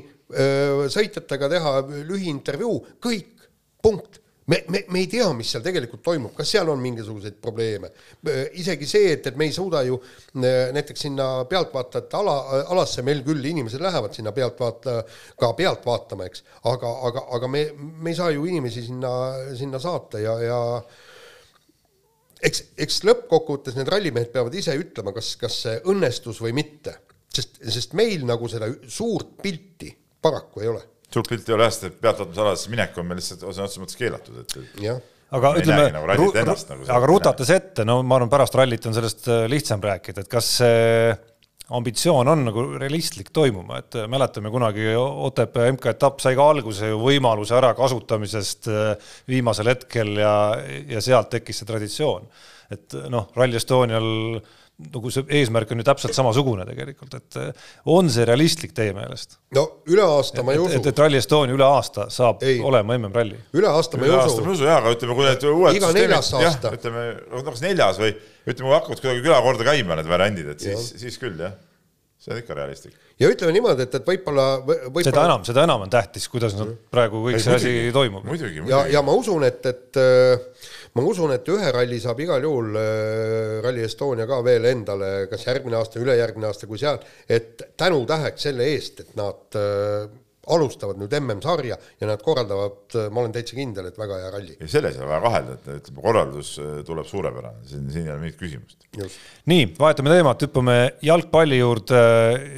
[0.95, 1.75] sõitjatega teha
[2.07, 3.51] lühiintervjuu, kõik,
[3.83, 7.91] punkt me, me, me ei tea, mis seal tegelikult toimub, kas seal on mingisuguseid probleeme.
[8.61, 9.99] isegi see, et, et me ei suuda ju
[10.41, 12.37] näiteks sinna pealtvaatajate ala,
[12.75, 14.97] alasse, meil küll inimesed lähevad sinna pealtvaata,
[15.39, 19.13] ka pealt vaatama, eks, aga, aga, aga me, me ei saa ju inimesi sinna,
[19.59, 20.61] sinna saata ja, ja
[22.49, 26.97] eks, eks lõppkokkuvõttes need rallimehed peavad ise ütlema, kas, kas see õnnestus või mitte,
[27.29, 29.93] sest, sest meil nagu seda suurt pilti
[30.25, 33.69] paraku ei ole suurt pilti ei ole jah, sest pealtvaatamisaladesse minek on meil lihtsalt sõna
[33.69, 35.01] otseses mõttes keelatud, et, et jah
[35.37, 39.29] aga ütleme, nagu ennast, nagu aga rutates ette, no ma arvan, pärast rallit on sellest
[39.29, 41.17] äh, lihtsam rääkida, et kas see
[41.77, 47.59] ambitsioon on nagu realistlik toimuma, et mäletame kunagi Otepää MK-etapp sai ka alguse ju võimaluse
[47.59, 48.71] ärakasutamisest
[49.29, 50.33] viimasel hetkel ja,
[50.89, 52.25] ja sealt tekkis see traditsioon.
[52.73, 54.09] et noh, Rally Estonial
[54.79, 59.39] nagu see eesmärk on ju täpselt samasugune tegelikult, et eh, on see realistlik teie meelest?
[59.57, 60.79] no üle aasta ma ei usu.
[60.79, 62.61] et, et Rally Estonia üle aasta saab ei.
[62.63, 63.41] olema MM-ralli?
[63.59, 64.15] üle aasta ma ei usu.
[64.15, 66.75] üle aasta ma ei usu jah, aga ütleme, kui need uued iga neljas aasta.
[66.79, 70.93] ütleme, noh kas neljas või ütleme, kui hakkavad kuidagi külakorda käima need variandid, et siis,
[71.03, 71.59] siis küll jah,
[72.23, 72.95] see on ikka realistlik.
[73.19, 76.71] ja ütleme niimoodi, et, et võib-olla võib seda enam, seda enam on tähtis, kuidas nad
[76.95, 78.71] praegu kõik ei, see muidugi, asi toimub.
[78.71, 82.79] ja, ja ma usun, et, et äh, ma usun, et ühe ralli saab igal juhul
[82.79, 88.49] äh, Rally Estonia ka veel endale, kas järgmine aasta, ülejärgmine aasta, kui seal, et tänutäheks
[88.49, 90.09] selle eest, et nad äh,
[90.49, 94.59] alustavad nüüd MM-sarja ja nad korraldavad, äh, ma olen täitsa kindel, et väga hea ralli.
[94.59, 96.53] ei, selles ei ole vaja kahelda, et ütleme, korraldus
[96.89, 98.87] tuleb suurepärane, siin, siin ei ole mingit küsimust.
[99.53, 102.05] nii, vahetame teemat, hüppame jalgpalli juurde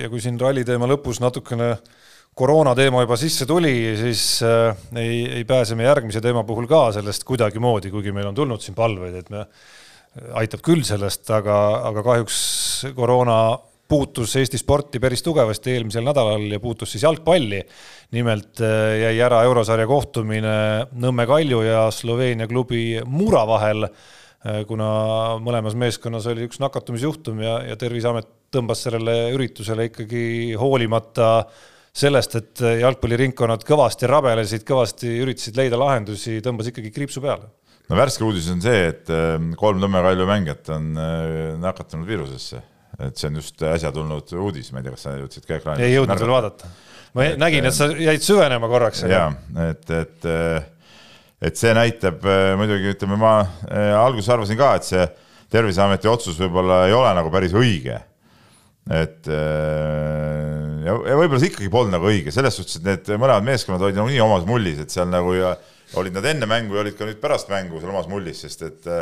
[0.05, 1.97] ja kui siin ralli teema lõpus natukene äh,
[2.41, 6.87] koroona teema juba sisse tuli, siis äh, ei, ei pääse me järgmise teema puhul ka
[6.97, 9.45] sellest kuidagimoodi, kuigi meil on tulnud siin palveid, et me,
[10.41, 11.57] aitab küll sellest, aga,
[11.91, 12.39] aga kahjuks
[12.97, 13.41] koroona
[13.91, 17.61] puutus Eesti sporti päris tugevasti eelmisel nädalal ja puutus siis jalgpalli.
[18.15, 20.55] nimelt äh, jäi ära eurosarja kohtumine
[21.03, 24.91] Nõmme Kalju ja Sloveenia klubi Mura vahel, äh, kuna
[25.43, 32.37] mõlemas meeskonnas oli üks nakatumisjuhtum ja, ja Terviseamet tõmbas sellele üritusele ikkagi hoolimata äh, sellest,
[32.39, 37.51] et jalgpalliringkonnad kõvasti rabelesid, kõvasti üritasid leida lahendusi, tõmbas ikkagi kriipsu peale.
[37.91, 42.63] no värske uudis on see, et ähm, kolm Nõmme Kalju mängijat on äh, nakatunud viirusesse,
[43.01, 45.87] et see on just äsja tulnud uudis, ma ei tea, kas sa jõudsid ka ekraani.
[45.87, 46.71] ei jõudnud veel vaadata.
[47.15, 49.03] ma et, nägin, et sa jäid süvenema korraks.
[49.11, 49.27] ja,
[49.71, 50.63] et, et, äh,
[51.51, 53.35] et see näitab äh, muidugi, ütleme, ma
[53.99, 55.11] alguses arvasin ka, et see
[55.51, 57.97] Terviseameti otsus võib-olla ei ole nagu päris õige
[58.91, 63.47] et äh, ja, ja võib-olla see ikkagi polnud nagu õige, selles suhtes, et need mõlemad
[63.47, 65.55] meeskonnad olid nagu nii omas mullis, et seal nagu ja
[66.01, 68.93] olid nad enne mängu ja olid ka nüüd pärast mängu seal omas mullis, sest et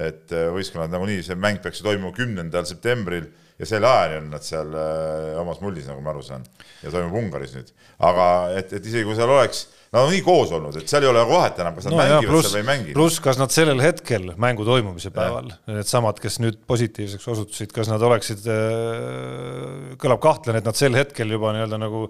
[0.00, 3.26] et võistkonnad nagunii, see mäng peaks ju toimuma kümnendal septembril
[3.60, 6.46] ja selle ajani on nad seal äh, omas mullis, nagu ma aru saan.
[6.80, 7.68] ja toimub Ungaris nüüd,
[8.08, 11.08] aga et, et isegi kui seal oleks Nad on nii koos olnud, et seal ei
[11.10, 12.92] ole vahet enam, kas nad no mängivad jah, plus, seal või ei mängi.
[12.94, 18.04] pluss, kas nad sellel hetkel mängu toimumise päeval, needsamad, kes nüüd positiivseks osutusid, kas nad
[18.06, 22.04] oleksid, äh, kõlab kahtlane, et nad sel hetkel juba nii-öelda nagu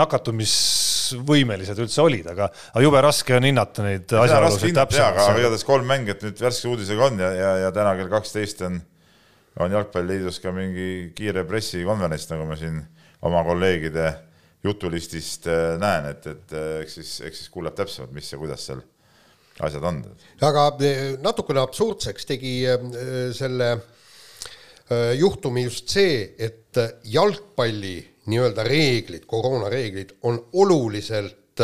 [0.00, 5.20] nakatumisvõimelised üldse olid, aga, aga jube raske on hinnata neid asjaolusid täpsemalt.
[5.20, 8.78] aga igatahes kolm mängijat nüüd värske uudisega on ja, ja, ja täna kell kaksteist on,
[9.60, 12.80] on Jalgpalliliidus ka mingi kiire pressikonverents, nagu me siin
[13.28, 14.14] oma kolleegide
[14.64, 18.66] jutulistist äh, näen, et, et äh, eks siis, eks siis kuuleb täpsemalt, mis ja kuidas
[18.68, 18.82] seal
[19.64, 20.02] asjad on.
[20.48, 22.58] aga äh, natukene absurdseks tegi
[23.36, 23.70] selle
[25.18, 26.78] juhtumi just see, et
[27.12, 27.98] jalgpalli
[28.32, 31.60] nii-öelda reeglid, koroonareeglid on oluliselt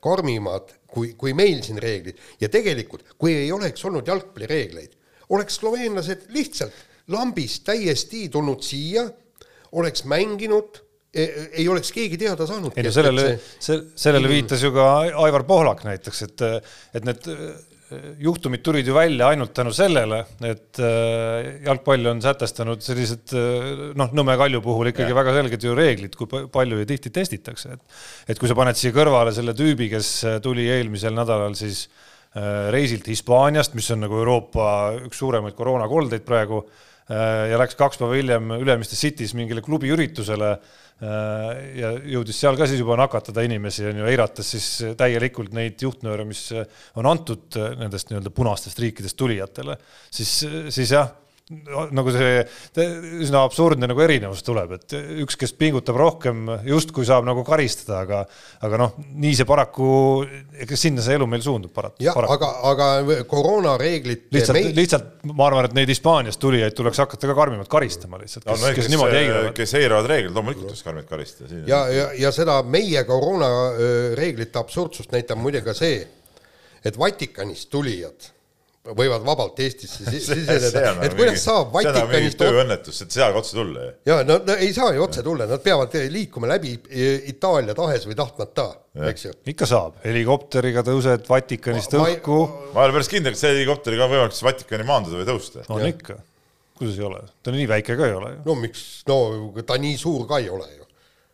[0.00, 4.94] karmimad kui, kui meil siin reeglid ja tegelikult, kui ei oleks olnud jalgpallireegleid,
[5.36, 9.04] oleks sloveenlased lihtsalt lambist täiesti tulnud siia,
[9.76, 10.80] oleks mänginud
[11.12, 12.72] ei oleks keegi teada saanud.
[12.76, 14.86] ei no sellele, sellele viitas ju ka
[15.24, 16.44] Aivar Pohlak näiteks, et,
[16.96, 17.42] et need äh,
[18.24, 23.66] juhtumid tulid ju välja ainult tänu sellele, et äh, jalgpall on sätestanud sellised äh,
[23.98, 25.18] noh, Nõmme Kalju puhul ikkagi ja.
[25.18, 28.94] väga selged ju reeglid, kui palju ja tihti testitakse, et et kui sa paned siia
[28.96, 31.90] kõrvale selle tüübi, kes tuli eelmisel nädalal siis
[32.72, 34.64] reisilt Hispaaniast, mis on nagu Euroopa
[35.04, 36.62] üks suuremaid koroonakoldeid praegu
[37.08, 40.52] ja läks kaks päeva hiljem Ülemiste City's mingile klubiüritusele
[41.02, 44.66] Äh, ja jõudis seal ka siis juba nakatada inimesi, on ju, eirates siis
[44.98, 46.44] täielikult neid juhtnööre, mis
[47.00, 49.74] on antud nendest nii-öelda punastest riikidest tulijatele,
[50.14, 50.36] siis,
[50.70, 51.10] siis jah
[51.92, 52.42] nagu see
[53.22, 58.22] üsna absurdne nagu erinevus tuleb, et üks, kes pingutab rohkem, justkui saab nagu karistada, aga,
[58.64, 59.88] aga noh, nii see paraku,
[60.64, 61.98] ega sinna see elu meil suundub parat-.
[62.02, 62.88] jah, aga, aga
[63.30, 64.26] koroonareeglid.
[64.34, 68.46] lihtsalt meil..., lihtsalt ma arvan, et neid Hispaaniast tulijaid tuleks hakata ka karmimalt karistama lihtsalt,
[68.48, 69.52] kes, no, kes, kes niimoodi eiravad.
[69.58, 71.62] kes eiravad reegleid, loomulikult tuleks karmilt karistada.
[71.68, 76.00] ja, ja, ja seda meie koroonareeglite absurdsust näitab muide ka see,
[76.82, 78.32] et Vatikanist tulijad
[78.82, 83.92] võivad vabalt Eestisse siseneda, et kuidas saab Vatikanist tööõnnetus, et sealgi otse tulla ju.
[84.10, 86.74] ja no, no ei saa ju otse tulla, nad peavad liikuma läbi
[87.30, 88.66] Itaalia tahes või tahtmata,
[89.12, 89.36] eks ju.
[89.54, 92.42] ikka saab, helikopteriga tõused Vatikanist ma, õhku.
[92.74, 95.66] ma ei ole päris kindel, kas helikopteriga on võimalik siis Vatikani maanduda või tõusta.
[95.70, 95.94] on ja.
[95.94, 96.18] ikka,
[96.80, 98.46] kuidas ei ole, ta nii väike ka ei ole ju.
[98.50, 99.20] no miks, no
[99.62, 100.81] ta nii suur ka ei ole ju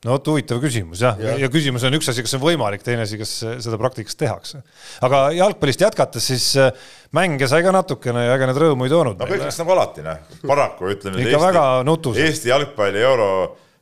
[0.06, 1.34] no vot huvitav küsimus jah ja.
[1.42, 3.32] Ja küsimus on üks asi, kas see on võimalik, teine asi, kas
[3.64, 4.62] seda praktikas tehakse.
[5.04, 9.18] aga jalgpallist jätkates, siis äh, mänge sai ka natukene ja ega need rõõmu ei toonud
[9.18, 11.24] no kõik läks nagu alati, noh, paraku ütleme.
[11.24, 12.20] Ikka väga nutus.
[12.22, 13.30] Eesti jalgpalli euro,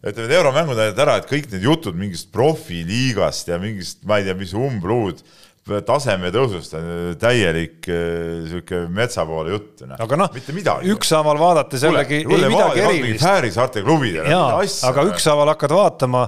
[0.00, 4.28] ütleme, et euromängud näitavad ära, et kõik need jutud mingist profiliigast ja mingist, ma ei
[4.28, 5.20] tea, mis umbluud
[5.66, 9.82] taseme tõusust on täielik äh, sihuke metsa poole jutt.
[9.98, 10.90] aga noh, mitte midagi.
[10.94, 13.24] ükshaaval vaadates jällegi ei midagi erilist.
[13.24, 14.30] Fääri saarte klubidele.
[14.30, 16.22] jaa, aga ükshaaval hakkad vaatama,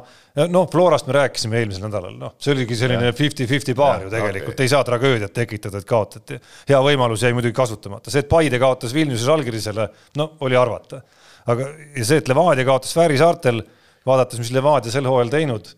[0.51, 4.67] noh, Florast me rääkisime eelmisel nädalal, noh, see oligi selline fifty-fifty paar ju tegelikult okay.,
[4.67, 6.41] ei saa tragöödiat tekitada, et kaotati.
[6.71, 9.87] hea võimalus jäi muidugi kasutamata, see, et Paide kaotas Vilniuses Algirisele,
[10.19, 11.05] no oli arvata.
[11.47, 13.63] aga, ja see, et Levadia kaotas Fääri saartel,
[14.09, 15.71] vaadates, mis Levadia sel hooajal teinud.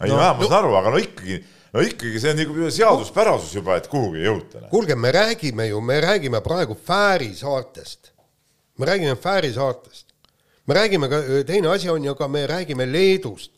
[0.00, 1.42] ei no, ma saan aru, aga no ikkagi
[1.76, 4.64] no ikkagi see on nagu seaduspärasus juba, et kuhugi ei jõuta.
[4.70, 8.12] kuulge, me räägime ju, me räägime praegu Fääri saartest.
[8.78, 10.06] me räägime Fääri saartest.
[10.66, 13.52] me räägime ka, teine asi on ju ka, me räägime Leedust,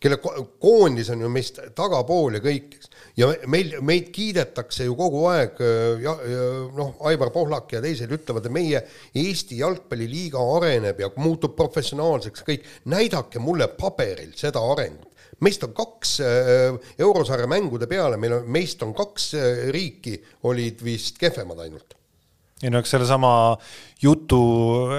[0.00, 2.88] kelle ko koondis on ju meist tagapool ja kõik, eks.
[3.20, 5.60] ja meil, meid kiidetakse ju kogu aeg
[6.00, 11.52] ja, ja noh, Aivar Pohlak ja teised ütlevad, et meie Eesti jalgpalliliiga areneb ja muutub
[11.60, 12.64] professionaalseks, kõik.
[12.88, 15.09] näidake mulle paberil seda arengut
[15.44, 20.18] meist on kaks äh, eurosarja mängude peale, meil on, meist on kaks äh, riiki
[20.50, 21.96] olid vist kehvemad ainult
[22.60, 23.32] ei no eks sellesama
[24.02, 24.40] jutu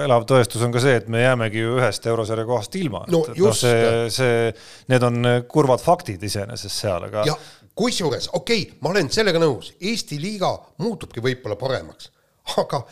[0.02, 3.04] elav tõestus on ka see, et me jäämegi ju ühest eurosarja kohast ilma.
[3.12, 4.48] no et, just no, see, see,
[4.90, 7.26] need on kurvad faktid iseenesest seal, aga.
[7.28, 7.36] ja
[7.78, 10.50] kusjuures, okei okay,, ma olen sellega nõus, Eesti liiga
[10.82, 12.10] muutubki võib-olla paremaks,
[12.58, 12.82] aga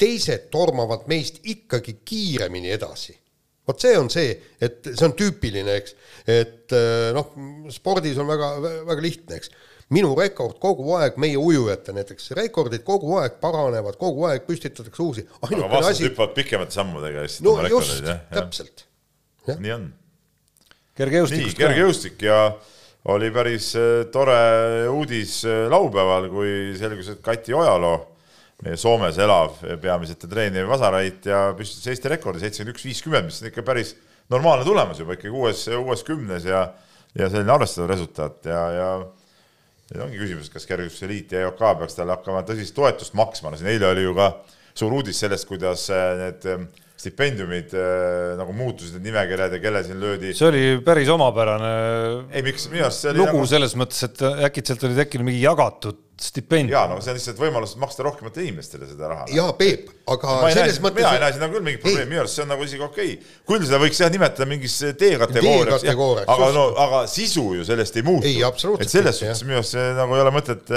[0.00, 3.18] teised tormavad meist ikkagi kiiremini edasi
[3.70, 5.96] vot see on see, et see on tüüpiline, eks,
[6.28, 7.32] et äh, noh,
[7.72, 8.52] spordis on väga,
[8.88, 9.52] väga lihtne, eks.
[9.94, 15.26] minu rekord kogu aeg, meie ujujate näiteks, rekordid kogu aeg paranevad, kogu aeg püstitatakse uusi.
[15.40, 16.08] aga vastased asi...
[16.10, 18.04] hüppavad pikemate sammudega ja siis no just,
[18.34, 18.84] täpselt.
[19.56, 19.88] nii on.
[21.00, 21.56] kergejõustikust.
[21.56, 22.44] nii, kergejõustik ja
[23.10, 24.38] oli päris äh, tore
[24.92, 28.09] uudis äh, laupäeval, kui selgus, et Kati Ojaloo
[28.64, 33.48] meie Soomes elav peamiselt treeniv Vasarait ja püstitas Eesti rekordi seitsekümmend üks, viiskümmend, mis on
[33.48, 33.94] ikka päris
[34.30, 36.66] normaalne tulemus juba ikkagi uues, uues kümnes ja,
[37.16, 38.90] ja selline arvestatav resultaat ja, ja
[39.90, 43.58] nüüd ongi küsimus, kas Kergejõustuse Liit ja EOK peaks talle hakkama tõsist toetust maksma, no
[43.58, 44.30] siin eile oli ju ka
[44.76, 46.68] suur uudis sellest, kuidas äh, need ähm,
[47.00, 50.34] stipendiumid äh, nagu muutusid, need nimekirjad ja kelle siin löödi.
[50.36, 51.72] see oli päris omapärane.
[52.30, 53.50] ei, miks, minu arust see oli lugu nagu...
[53.50, 56.76] selles mõttes, et äkitselt oli tekkinud mingi jagatud stipendium.
[56.76, 59.28] jaa, no see on lihtsalt võimalus maksta rohkematele inimestele seda raha.
[59.34, 62.10] jaa, Peep, aga ma selles näe, mõttes mina ei näe siin nagu küll mingit probleemi,
[62.12, 63.38] minu arust see on nagu isegi okei okay..
[63.48, 65.86] küll seda võiks jah nimetada mingis D-kategooriaks,
[66.26, 68.34] aga no, aga sisu ju sellest ei muutu.
[68.80, 70.74] et selles suhtes minu arust see nagu ei ole mõtet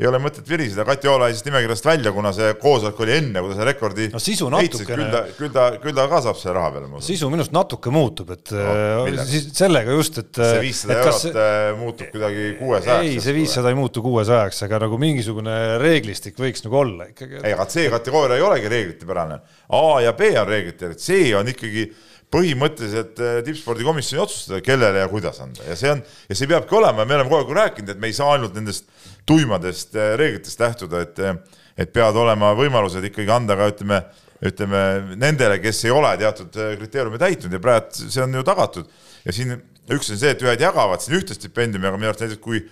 [0.00, 3.42] ei ole mõtet viriseda, Kati Oola jäi siis nimekirjast välja, kuna see koosolek oli enne,
[3.42, 4.96] kui ta selle rekordi no sisu natukene.
[4.98, 7.02] küll ta, küll ta, küll ta ka saab selle raha peale.
[7.06, 10.32] sisu minu arust natuke muutub, et no, äh, siis sellega just, et.
[10.40, 11.26] see viissada eurot kas...
[11.30, 13.06] Äh, muutub kuidagi kuuesajaks.
[13.06, 17.38] ei, see viissada ei muutu kuuesajaks, aga nagu mingisugune reeglistik võiks nagu olla ikkagi.
[17.44, 19.38] ei, aga C-kategooria ei olegi reeglitepärane.
[19.78, 21.86] A ja B on reeglitel, C on ikkagi
[22.32, 27.04] põhimõtteliselt äh, tippspordikomisjoni otsustada, kellele ja kuidas anda ja see on, ja see peabki olema
[27.04, 28.88] me oleme kogu aeg rääkinud, et me ei saa ainult nendest
[29.28, 34.00] tuimadest äh, reeglitest lähtuda, et, äh, et peavad olema võimalused ikkagi anda ka ütleme,
[34.44, 34.80] ütleme
[35.20, 38.90] nendele, kes ei ole teatud kriteeriume täitnud ja praegu see on ju tagatud.
[39.24, 39.54] ja siin
[39.94, 42.64] üks on see, et ühed jagavad siin ühte stipendiumi, aga minu arust näiteks kui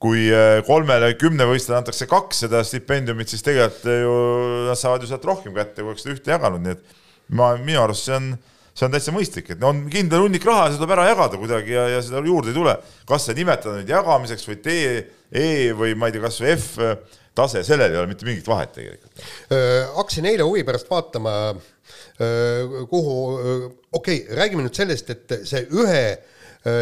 [0.00, 0.30] kui
[0.64, 4.14] kolmele kümnevõistlejale antakse kaks seda stipendiumit, siis tegelikult ju
[4.70, 6.94] nad saavad ju sealt rohkem kätte, kui oleks seda ühte jaganud, nii et
[7.36, 8.30] ma, minu arust see on,
[8.74, 11.74] see on täitsa mõistlik, et on kindel hunnik raha ja seda tuleb ära jagada kuidagi
[11.74, 12.76] ja, ja seda juurde ei tule.
[13.08, 14.92] kas see nimetada nüüd jagamiseks või tee
[15.30, 16.88] E või ma ei tea, kas või F
[17.38, 19.22] tase, sellel ei ole mitte mingit vahet tegelikult.
[19.94, 21.54] hakkasin eile huvi pärast vaatama,
[22.90, 23.14] kuhu,
[23.92, 26.02] okei okay,, räägime nüüd sellest, et see ühe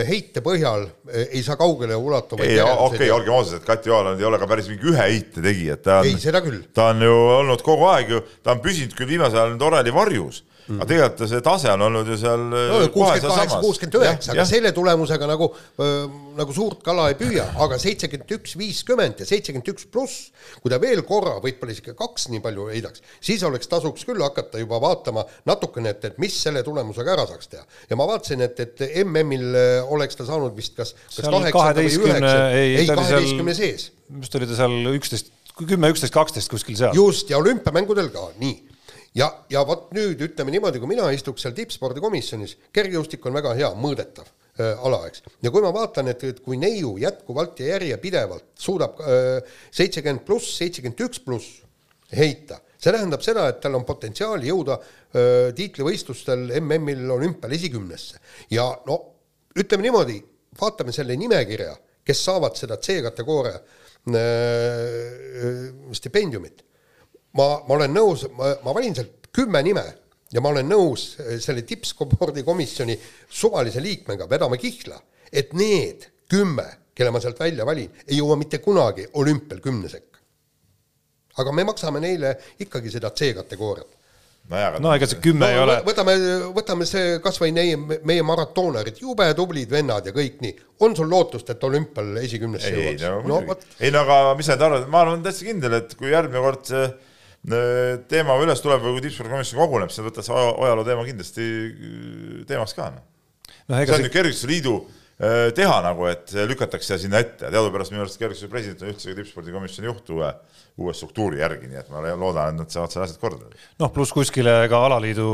[0.08, 0.88] heite põhjal
[1.28, 4.48] ei saa kaugele ulatuvaid ei, okei okay,, olgem ausad, et Kati Joaland ei ole ka
[4.50, 6.64] päris mingi ühe heite tegija, et ta on, ei, seda küll.
[6.74, 9.94] ta on ju olnud kogu aeg ju, ta on püsinud küll viimasel ajal nüüd oreli
[9.94, 10.80] varjus mm..
[10.80, 14.72] aga tegelikult see tase on olnud ju seal no, kuuskümmend kaheksa, kuuskümmend üheksa, aga selle
[14.76, 19.88] tulemusega nagu äh,, nagu suurt kala ei püüa, aga seitsekümmend üks, viiskümmend ja seitsekümmend üks
[19.92, 20.28] pluss,
[20.62, 24.62] kui ta veel korra, võib-olla isegi kaks nii palju heidaks, siis oleks, tasuks küll hakata
[24.62, 27.64] juba vaatama natukene, et, et mis selle tulemusega ära saaks teha.
[27.90, 32.38] ja ma vaatasin, et, et MM-il oleks ta saanud vist kas, kas kaheksanda või üheksa,
[32.54, 33.90] ei, kaheteistkümne sees.
[34.20, 36.94] vist oli ta seal üksteist, kümme, üksteist, kaksteist kuskil seal.
[36.96, 38.67] just, ja olümpiamängudel ka, nii
[39.18, 43.70] ja, ja vot nüüd ütleme niimoodi, kui mina istuks seal tippspordikomisjonis, kergejõustik on väga hea,
[43.86, 45.24] mõõdetav äh, ala, eks.
[45.44, 50.56] ja kui ma vaatan, et, et kui neiu jätkuvalt ja järjepidevalt suudab seitsekümmend äh, pluss,
[50.60, 51.60] seitsekümmend üks pluss
[52.14, 58.20] heita, see tähendab seda, et tal on potentsiaali jõuda öö, tiitlivõistlustel MM-il olümpial esikümnesse
[58.54, 58.96] ja no
[59.58, 60.16] ütleme niimoodi,
[60.60, 61.74] vaatame selle nimekirja,
[62.06, 63.64] kes saavad seda C-kategooria äh,
[65.92, 66.64] stipendiumit.
[67.38, 69.84] Ma, ma olen nõus, ma, ma valin sealt kümme nime
[70.34, 72.98] ja ma olen nõus äh, selle tippspordikomisjoni
[73.28, 74.98] suvalise liikmega vedama kihla,
[75.32, 80.18] et need kümme, kelle ma sealt välja valin, ei jõua mitte kunagi olümpial kümne sekka.
[81.38, 83.94] aga me maksame neile ikkagi seda C-kategooriat
[84.80, 85.76] no ega see kümme no, ei ole.
[85.86, 86.14] võtame,
[86.56, 90.54] võtame see kasvõi meie, meie maratoonerid, jube tublid vennad ja kõik nii.
[90.84, 93.04] on sul lootust, et olümpial esikümnesse jõuaks?
[93.04, 95.94] ei, no, no, ei no aga mis sa nüüd arvad, ma olen täitsa kindel, et
[96.00, 96.96] kui järgmine kord see äh,
[98.10, 102.76] teema üles tuleb või kui tippspordikomisjon koguneb, siis võtad see ajaloo teema kindlasti äh, teemaks
[102.76, 102.92] ka.
[102.96, 103.04] noh
[103.68, 108.04] no, see on nüüd Kergestuse Liidu äh, teha nagu, et lükatakse sinna ette, teadupärast minu
[108.04, 110.32] arust Kergestuse president on üldse tippspordikomisjoni juht uue
[110.78, 113.48] uue struktuuri järgi, nii et ma loodan, et nad saavad selle asjad korda.
[113.82, 115.28] noh, pluss kuskile ka alaliidu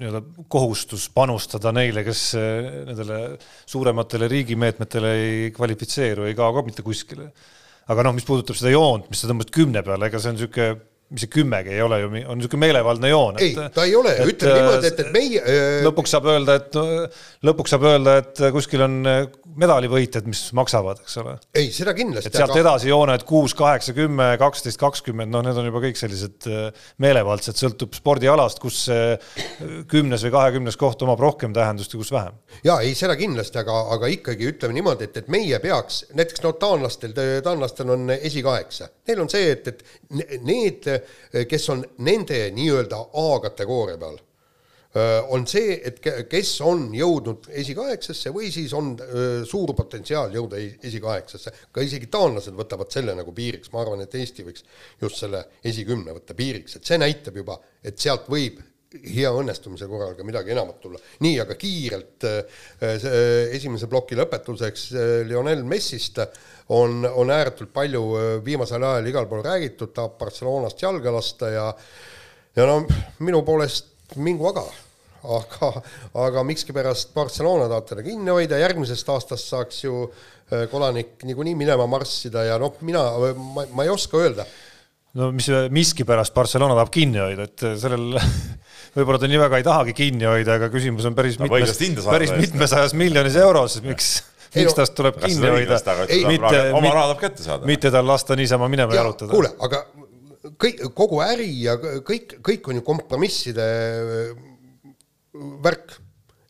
[0.00, 3.20] nii-öelda kohustus panustada neile, kes eh, nendele
[3.68, 7.30] suurematele riigimeetmetele ei kvalifitseeru, ei kao ka mitte kuskile.
[7.88, 10.80] aga noh, mis puudutab seda joont, mis sa tõmbad kümne peale, ega see on niisugune
[11.08, 13.38] mis see kümmegi ei ole ju, on niisugune meelevaldne joon.
[13.40, 15.82] ei, ta ei ole, ütleme niimoodi, et, et meie äh....
[15.86, 16.78] lõpuks saab öelda, et
[17.48, 19.00] lõpuks saab öelda, et kuskil on
[19.58, 21.34] medalivõitjad, mis maksavad, eks ole.
[21.58, 22.30] ei, seda kindlasti.
[22.30, 22.60] et sealt aga...
[22.62, 26.68] edasi jooned kuus, kaheksa, kümme, kaksteist, kakskümmend, noh, need on juba kõik sellised äh,
[27.02, 29.16] meelevaldsed, sõltub spordialast, kus see
[29.90, 32.38] kümnes või kahekümnes koht omab rohkem tähendust ja kus vähem.
[32.66, 36.54] ja ei, seda kindlasti, aga, aga ikkagi ütleme niimoodi, et, et meie peaks, näiteks no
[36.60, 40.86] taanlastel, taanlastel on esikaheksa, neil on see, et, et need,
[41.48, 44.18] kes on nende nii-öelda A-kategooria peal
[45.28, 45.98] on see, et
[46.30, 48.94] kes on jõudnud esikaheksasse või siis on
[49.46, 51.52] suur potentsiaal jõuda esikaheksasse.
[51.72, 54.64] ka isegi taanlased võtavad selle nagu piiriks, ma arvan, et Eesti võiks
[55.02, 60.14] just selle esikümne võtta piiriks, et see näitab juba, et sealt võib hea õnnestumise korral
[60.16, 60.98] ka midagi enamat tulla.
[61.20, 62.24] nii, aga kiirelt
[63.52, 64.88] esimese ploki lõpetuseks
[65.28, 66.22] Lionel Messist
[66.68, 68.02] on, on ääretult palju
[68.44, 71.72] viimasel ajal igal pool räägitud, tahab Barcelonast jalga lasta ja
[72.58, 72.82] ja no
[73.24, 74.66] minu poolest mingu aga.
[75.18, 75.72] Aga,
[76.22, 81.88] aga miskipärast Barcelona tahab teda kinni hoida, järgmisest aastast saaks ju äh, kodanik niikuinii minema
[81.90, 83.02] marssida ja noh, mina,
[83.34, 84.46] ma, ma ei oska öelda.
[85.18, 88.14] no mis miskipärast Barcelona tahab kinni hoida, et sellel
[88.94, 92.32] võib-olla ta nii väga ei tahagi kinni hoida, aga küsimus on päris no, mitmes, päris
[92.38, 94.20] mitmesajas miljonis euros, miks
[94.54, 95.78] miks tast tuleb kinni hoida,
[96.28, 97.68] mitte, oma raha tahab kätte saada.
[97.68, 99.30] mitte tal lasta niisama minema ja, jalutada.
[99.32, 99.82] kuule, aga
[100.62, 103.66] kõik, kogu äri ja kõik, kõik on ju kompromisside
[105.64, 105.98] värk,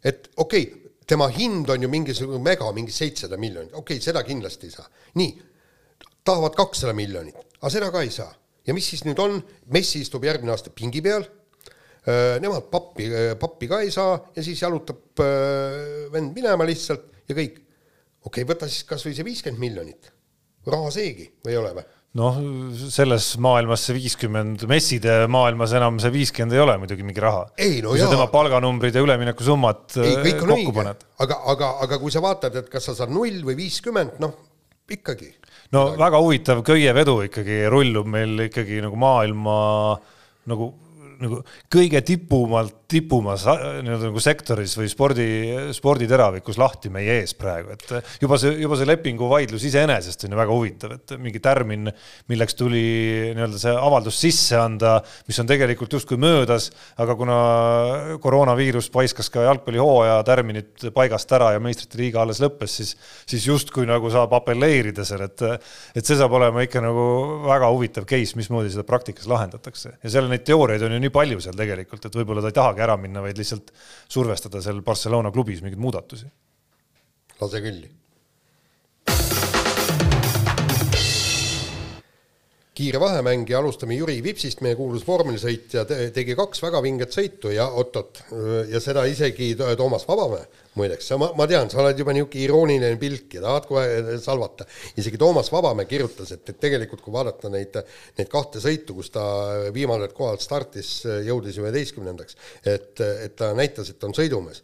[0.04, 4.22] et okei okay,, tema hind on ju mingisugune mega, mingi seitsesada miljonit, okei okay,, seda
[4.26, 4.88] kindlasti ei saa.
[5.20, 5.32] nii,
[6.28, 8.30] tahavad kakssada miljonit, aga seda ka ei saa.
[8.68, 9.40] ja mis siis nüüd on,
[9.72, 11.24] Messi istub järgmine aasta pingi peal,
[12.40, 13.08] nemad pappi,
[13.40, 15.22] pappi ka ei saa ja siis jalutab
[16.12, 17.64] vend minema lihtsalt ja kõik.
[18.26, 20.10] Okei okay,, võta siis kas või see viiskümmend miljonit,
[20.68, 21.86] raha seegi või ei ole või?
[22.18, 22.38] noh,
[22.90, 27.44] selles maailmas see viiskümmend, messide maailmas enam see viiskümmend ei ole muidugi mingi raha.
[27.84, 30.74] No kui sa tema palganumbrid ja üleminekusummad kokku õige.
[30.80, 31.04] paned.
[31.24, 34.34] aga, aga, aga kui sa vaatad, et kas sa saad null või viiskümmend, noh
[34.88, 35.30] ikkagi.
[35.76, 36.02] no midagi.
[36.02, 39.56] väga huvitav köievedu ikkagi rullub meil ikkagi nagu maailma
[40.48, 40.72] nagu
[41.18, 41.40] nagu
[41.72, 45.24] kõige tipumalt, tipumas nii-öelda nagu sektoris või spordi,
[45.76, 50.54] sporditeravikus lahti meie ees praegu, et juba see, juba see lepinguvaidlus iseenesest on ju väga
[50.56, 51.90] huvitav, et mingi tärmin,
[52.32, 52.80] milleks tuli
[53.36, 54.94] nii-öelda see avaldus sisse anda,
[55.28, 57.36] mis on tegelikult justkui möödas, aga kuna
[58.24, 62.94] koroonaviirus paiskas ka jalgpallihooaja tärminid paigast ära ja meistrite liiga alles lõppes, siis,
[63.28, 65.44] siis justkui nagu saab apelleerida seal, et,
[65.92, 67.04] et see saab olema ikka nagu
[67.44, 69.98] väga huvitav case, mismoodi seda praktikas lahendatakse.
[70.00, 72.77] Ja seal neid teooriaid on ju nii palju seal tegelikult, et võib-olla ta ei tahagi
[72.84, 73.72] ära minna, vaid lihtsalt
[74.08, 76.30] survestada seal Barcelona klubis mingeid muudatusi.
[77.40, 77.90] lase kõlli.
[82.78, 85.82] Kiire vahemäng ja alustame Jüri Vipsist, meie kuulus vormelisõitja,
[86.14, 88.20] tegi kaks väga vinget sõitu ja oot-oot,
[88.70, 90.46] ja seda isegi Toomas Vabamäe
[90.78, 94.66] muideks, ma, ma tean, sa oled juba niisugune irooniline pilk ja tahad kohe salvata.
[95.00, 97.74] isegi Toomas Vabamäe kirjutas, et, et tegelikult kui vaadata neid,
[98.20, 99.24] neid kahte sõitu, kus ta
[99.74, 104.62] viimasel kohal startis, jõudis üheteistkümnendaks, et, et ta näitas, et on sõidumees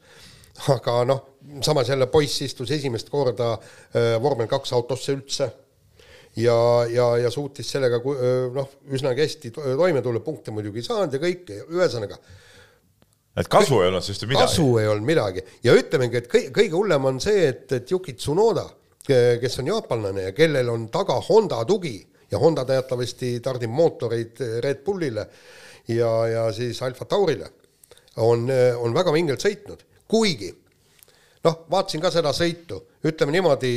[0.70, 1.22] aga noh,
[1.66, 5.50] samas jälle poiss istus esimest korda äh, vormel kaks autosse üldse
[6.36, 6.56] ja,
[6.90, 8.00] ja, ja suutis sellega
[8.54, 12.18] noh, üsnagi hästi toime tulla, punkte muidugi ei saanud ja kõike, ühesõnaga.
[13.34, 14.46] Et kasu ei olnud sellest ju midagi.
[14.46, 15.42] kasu ei olnud midagi.
[15.66, 18.68] Ja ütlemegi, et kõige, kõige hullem on see, et, et Yuki Tsunoda,
[19.04, 21.98] kes on jaapanlane ja kellel on taga Honda tugi
[22.30, 25.26] ja Honda teatavasti tardib mootoreid Red Bullile
[25.92, 27.50] ja, ja siis Alfa Taurile,
[28.22, 28.46] on,
[28.78, 30.52] on väga vingelt sõitnud, kuigi
[31.44, 33.74] noh, vaatasin ka seda sõitu, ütleme niimoodi,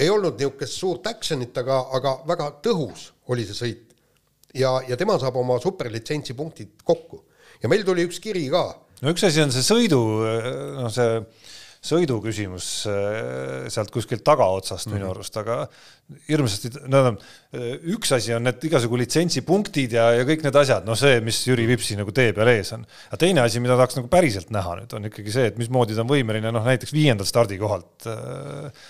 [0.00, 3.96] ei olnud niisugust suurt action'it, aga, aga väga tõhus oli see sõit.
[4.54, 7.22] ja, ja tema saab oma superlitsentsi punktid kokku
[7.62, 8.64] ja meil tuli üks kiri ka
[9.00, 10.00] no üks asi on see sõidu,
[10.80, 11.20] noh, see
[11.80, 14.98] sõidu küsimus äh, sealt kuskilt tagaotsast mm -hmm.
[15.00, 15.62] minu arust, aga
[16.28, 17.14] hirmsasti, no
[17.94, 21.64] üks asi on need igasugu litsentsipunktid ja, ja kõik need asjad, noh, see, mis Jüri
[21.70, 22.84] Vipsi nagu tee peal ees on.
[23.08, 26.04] aga teine asi, mida tahaks nagu päriselt näha nüüd, on ikkagi see, et mismoodi ta
[26.04, 28.84] on võimeline, noh, näiteks viiendalt stardikohalt äh,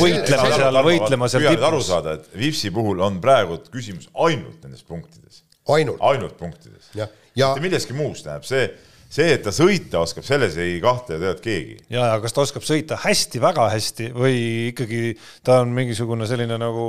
[0.00, 1.90] võitlema seal, võitlema seal nüüd aru tipus.
[1.90, 6.90] saada, et Vipsi puhul on praegu küsimus ainult nendes punktides, ainult ainult punktides.
[6.96, 7.08] ja
[7.54, 8.66] mitte milleski muus, tähendab see,
[9.12, 11.78] see, et ta sõita oskab, selles ei kahtle tegelikult keegi.
[11.94, 14.36] ja, ja kas ta oskab sõita hästi, väga hästi või
[14.72, 15.02] ikkagi
[15.46, 16.86] ta on mingisugune selline nagu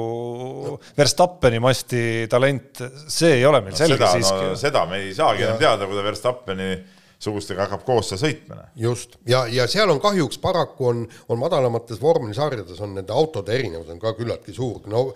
[0.97, 4.59] Verstappeni masti talent, see ei ole meil No, selge seda, siiski no,.
[4.59, 6.71] seda me ei saagi enam teada, kui ta Verstappeni
[7.19, 8.59] sugustega hakkab koos seal sõitma.
[8.77, 13.89] just, ja, ja seal on kahjuks paraku on, on madalamates vormelisarjades on nende autode erinevus
[13.93, 15.07] on ka küllaltki suur, no,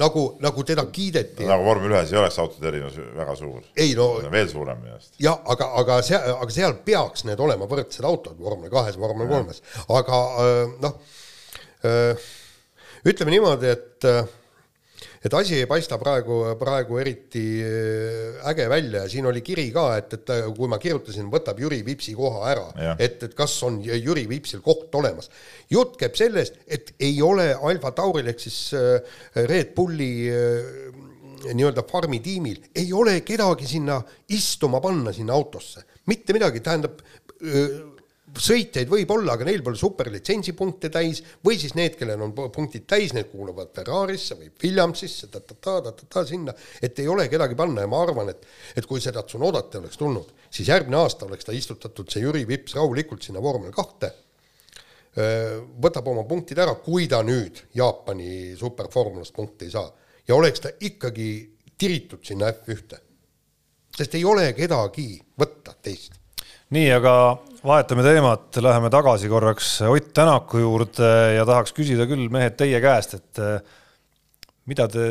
[0.00, 1.44] nagu, nagu teda kiideti.
[1.48, 3.60] nagu vormel ühes ei oleks autode erinevus väga suur.
[3.76, 5.12] ei no veel suurem minu arust.
[5.20, 9.60] jah, aga, aga seal, aga seal peaks need olema võrdsed autod vormel kahes, vormel kolmes,
[9.92, 10.96] aga äh, noh,
[13.04, 14.24] ütleme niimoodi, et äh,
[15.24, 19.86] et asi ei paista praegu, praegu eriti äh, äge välja ja siin oli kiri ka,
[20.00, 22.66] et, et äh, kui ma kirjutasin, võtab Jüri Vipsi koha ära.
[22.98, 25.30] Et, et kas on Jüri Vipsil koht olemas.
[25.70, 29.16] jutt käib sellest, et ei ole Alfa Tauril ehk siis äh,
[29.48, 30.12] Red Bulli
[31.44, 33.98] nii-öelda farmi tiimil ei ole kedagi sinna
[34.32, 37.02] istuma panna sinna autosse, mitte midagi, tähendab
[38.40, 42.86] sõitjaid võib olla, aga neil pole superlitsentsipunkte täis või siis need, kellel on pu- punktid
[42.90, 47.90] täis, need kuuluvad Ferrarisse või Williamsisse ta-ta-ta, ta-ta-ta sinna, et ei ole kedagi panna ja
[47.90, 51.54] ma arvan, et et kui seda Tsunodat ei oleks tulnud, siis järgmine aasta oleks ta
[51.54, 54.12] istutatud, see Jüri Vips rahulikult sinna vormel kahte
[55.14, 59.86] võtab oma punktid ära, kui ta nüüd Jaapani superformulast punkte ei saa
[60.26, 61.30] ja oleks ta ikkagi
[61.78, 62.98] tiritud sinna F1-te.
[63.96, 66.18] sest ei ole kedagi võtta teist.
[66.70, 67.14] nii, aga
[67.64, 73.16] vahetame teemat, läheme tagasi korraks Ott Tänaku juurde ja tahaks küsida küll, mehed, teie käest,
[73.16, 73.56] et eh,
[74.68, 75.06] mida te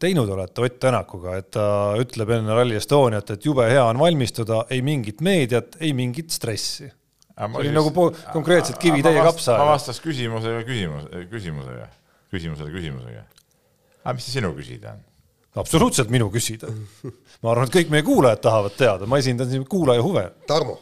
[0.00, 1.66] teinud olete Ott Tänakuga, et ta
[2.00, 6.90] ütleb enne Rally Estoniat, et jube hea on valmistuda, ei mingit meediat, ei mingit stressi.
[7.36, 9.72] see oli nagu po- konkreetselt kivi täie kapsa ma.
[9.74, 11.90] vastaks küsimusega küsimus, küsimusega,
[12.32, 13.26] küsimusele küsimusega.
[14.04, 15.04] aga mis see sinu küsida on?
[15.60, 16.68] absoluutselt minu küsida.
[17.42, 20.24] ma arvan, et kõik meie kuulajad tahavad teada, ma esindan siin kuulaja huve.
[20.48, 20.78] Tarmo,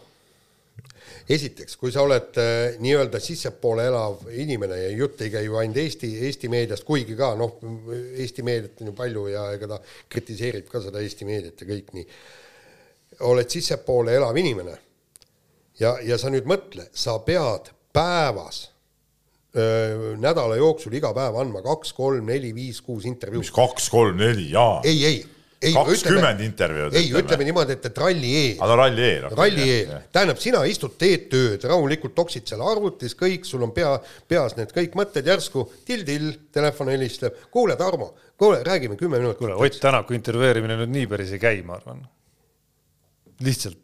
[1.28, 5.80] esiteks, kui sa oled äh, nii-öelda sissepoole elav inimene ja jutt ei käi ju ainult
[5.80, 7.56] Eesti, Eesti meediast, kuigi ka noh,
[8.20, 9.80] Eesti meediat on ju palju ja ega ta
[10.12, 12.06] kritiseerib ka seda Eesti meediat ja kõik nii.
[13.30, 14.76] oled sissepoole elav inimene
[15.80, 18.68] ja, ja sa nüüd mõtle, sa pead päevas,
[20.18, 23.52] nädala jooksul iga päev andma kaks, kolm, neli, viis, kuus intervjuud mis.
[23.54, 24.80] kaks, kolm, neli, jaa.
[24.84, 25.20] ei, ei.
[25.72, 26.96] Kakskümmend intervjuud.
[26.98, 29.28] ei, ütleme niimoodi, et, et ralli eel aga no ralli eel.
[29.32, 33.94] ralli eel, tähendab, sina istud, teed tööd, rahulikult toksid seal arvutis kõik, sul on pea,
[34.28, 39.40] peas need kõik mõtted, järsku till-till, telefon helistab, kuule, Tarmo, kuule, räägime kümme minutit.
[39.40, 42.04] kuule, Ott Tänaku intervjueerimine nüüd nii päris ei käi, ma arvan.
[43.44, 43.80] lihtsalt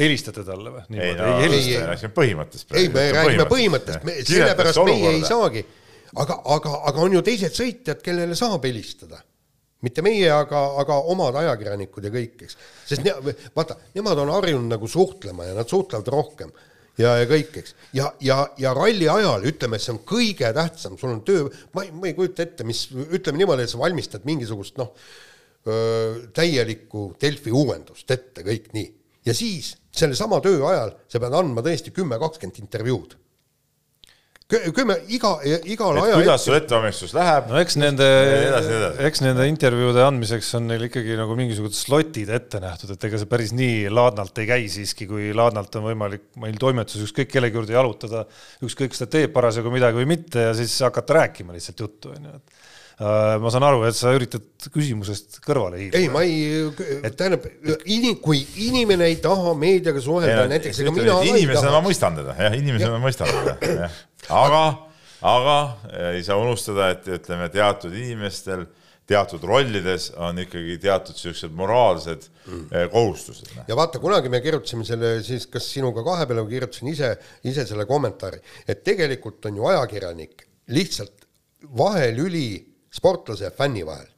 [0.00, 0.82] helistate talle või?
[0.98, 1.86] ei no ei, ei, ei.
[1.86, 2.74] räägime põhimõttest.
[2.74, 5.22] ei, me räägime põhimõttest, me sellepärast meie ei.
[5.26, 5.64] saagi,
[6.22, 9.22] aga, aga, aga on ju teised sõitjad, kellele saab helistada.
[9.84, 12.56] Mitte meie, aga, aga omad ajakirjanikud ja kõik, eks.
[12.88, 13.14] sest ne,
[13.56, 16.54] vaata, nemad on harjunud nagu suhtlema ja nad suhtlevad rohkem
[17.00, 17.76] ja, ja kõik, eks.
[17.96, 21.92] ja, ja, ja ralli ajal ütleme, see on kõige tähtsam, sul on töö, ma ei,
[21.94, 24.94] ma ei kujuta ette, mis, ütleme niimoodi, et sa valmistad mingisugust noh,
[26.36, 28.88] täielikku Delfi uuendust ette, kõik nii.
[29.24, 32.60] ja siis sellesama töö ajal sa pead andma tõesti kümme, kakskümmend
[34.44, 34.74] intervjuud.
[34.76, 35.30] kümme, iga,
[35.64, 36.18] igal ajal.
[36.18, 37.48] kuidas sul ettevalmistus läheb?
[37.50, 38.08] no eks nende
[39.08, 43.30] eks nende intervjuude andmiseks on neil ikkagi nagu mingisugused slotid ette nähtud, et ega see
[43.30, 47.76] päris nii laadnalt ei käi siiski, kui laadnalt on võimalik meil toimetuses ükskõik kellegi juurde
[47.78, 48.26] jalutada,
[48.64, 52.36] ükskõik kas ta teeb parasjagu midagi või mitte ja siis hakata rääkima lihtsalt juttu, onju,
[52.36, 52.70] et
[53.00, 56.02] äh, ma saan aru, et sa üritad küsimusest kõrvale hiilida.
[56.02, 57.48] ei, ma ei, tähendab,
[58.22, 62.98] kui inimene ei taha meediaga suhelda, näiteks ega mina inimesena ma mõistan teda, jah, inimesena
[62.98, 64.02] ma mõistan teda, jah.
[64.28, 64.62] aga,
[65.22, 65.58] aga
[66.12, 68.66] ei saa unustada, et ütleme, teatud inimestel
[69.06, 72.68] teatud rollides on ikkagi teatud siuksed moraalsed mm.
[72.92, 73.50] kohustused.
[73.68, 77.10] ja vaata, kunagi me kirjutasime selle siis kas sinuga kahe peale või kirjutasin ise,
[77.44, 81.28] ise selle kommentaari, et tegelikult on ju ajakirjanik lihtsalt
[81.76, 82.48] vahelüli
[82.94, 84.08] sportlase ja fänni vahel.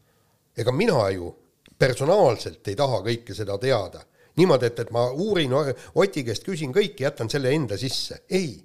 [0.57, 1.33] ega mina ju
[1.79, 4.05] personaalselt ei taha kõike seda teada
[4.37, 8.61] niimoodi, et, et ma uurin Oti käest, küsin kõiki, jätan selle enda sisse, ei.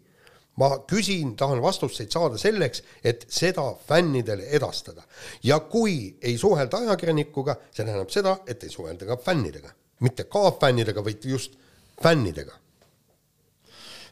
[0.62, 5.04] Ma küsin, tahan vastuseid saada selleks, et seda fännidele edastada.
[5.44, 9.74] ja kui ei suhelda ajakirjanikuga, see tähendab seda, et ei suhelda ka fännidega,
[10.06, 11.58] mitte ka fännidega, vaid just
[12.04, 12.54] fännidega.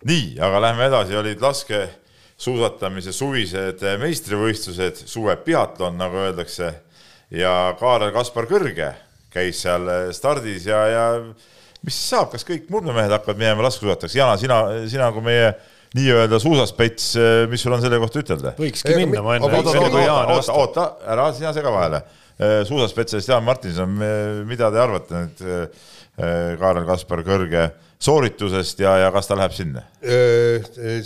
[0.09, 6.73] nii, aga lähme edasi, olid laskesuusatamise suvised meistrivõistlused, suve biatlon, nagu öeldakse,
[7.31, 8.93] ja Kaarel Kaspar Kõrge
[9.29, 9.85] käis seal
[10.17, 11.03] stardis ja, ja
[11.85, 14.15] mis siis saab, kas kõik murdemehed hakkavad minema laskesuusatajaks?
[14.17, 15.51] Jana, sina, sina kui meie
[15.97, 17.11] nii-öelda suusaspets,
[17.49, 18.55] mis sul on selle kohta ütelda?
[18.59, 19.49] võikski Ega, minna, ma enne.
[19.49, 20.01] oota, oota,
[20.35, 22.03] oota, oota, ära sina sega vahele.
[22.69, 23.95] suusaspetsialist Jaan Martinson,
[24.47, 25.45] mida te arvate nüüd
[26.59, 27.69] Kaarel Kaspar Kõrge
[27.99, 29.83] sooritusest ja, ja kas ta läheb sinna?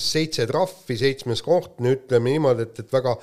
[0.01, 3.15] seitse trahvi, seitsmes koht, no ütleme niimoodi, et, et väga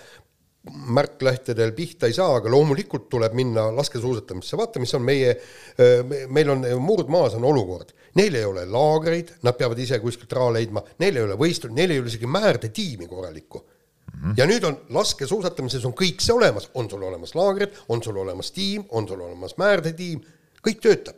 [0.69, 5.33] märklehtedel pihta ei saa, aga loomulikult tuleb minna laskesuusatamisse, vaata, mis on meie,
[6.29, 10.83] meil on murdmaas on olukord, neil ei ole laagreid, nad peavad ise kuskilt raha leidma,
[11.01, 14.21] neil ei ole võistlusi, neil ei ole isegi määrdetiimi korralikku mm.
[14.21, 14.35] -hmm.
[14.37, 18.53] ja nüüd on laskesuusatamises on kõik see olemas, on sul olemas laagrid, on sul olemas
[18.53, 20.21] tiim, on sul olemas määrdetiim,
[20.69, 21.17] kõik töötab.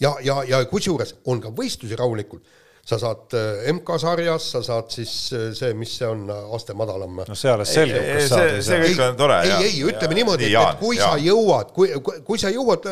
[0.00, 2.42] ja, ja, ja kusjuures on ka võistlusi rahulikult
[2.90, 7.22] sa saad äh, MK-sarjas, sa saad siis äh, see, mis see on, äh, aste madalam.
[7.28, 8.50] no see alles selgub, kas saad.
[8.56, 9.38] see, see kõik on tore.
[9.46, 11.12] ei, ei, ütleme ja, niimoodi, et, et kui ja.
[11.12, 11.92] sa jõuad, kui,
[12.26, 12.88] kui sa jõuad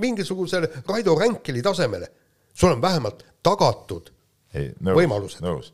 [0.00, 2.12] mingisugusele Raido Ränkeli tasemele,
[2.56, 4.12] sul on vähemalt tagatud
[4.56, 5.44] ei, nõus, võimalused.
[5.44, 5.72] nõus,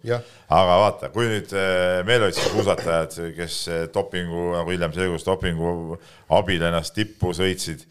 [0.51, 1.53] aga vaata, kui nüüd
[2.09, 3.59] meeleotsi suusatajad, kes
[3.95, 5.99] dopingu, nagu hiljem selgus, dopingu
[6.35, 7.85] abil ennast tippu sõitsid,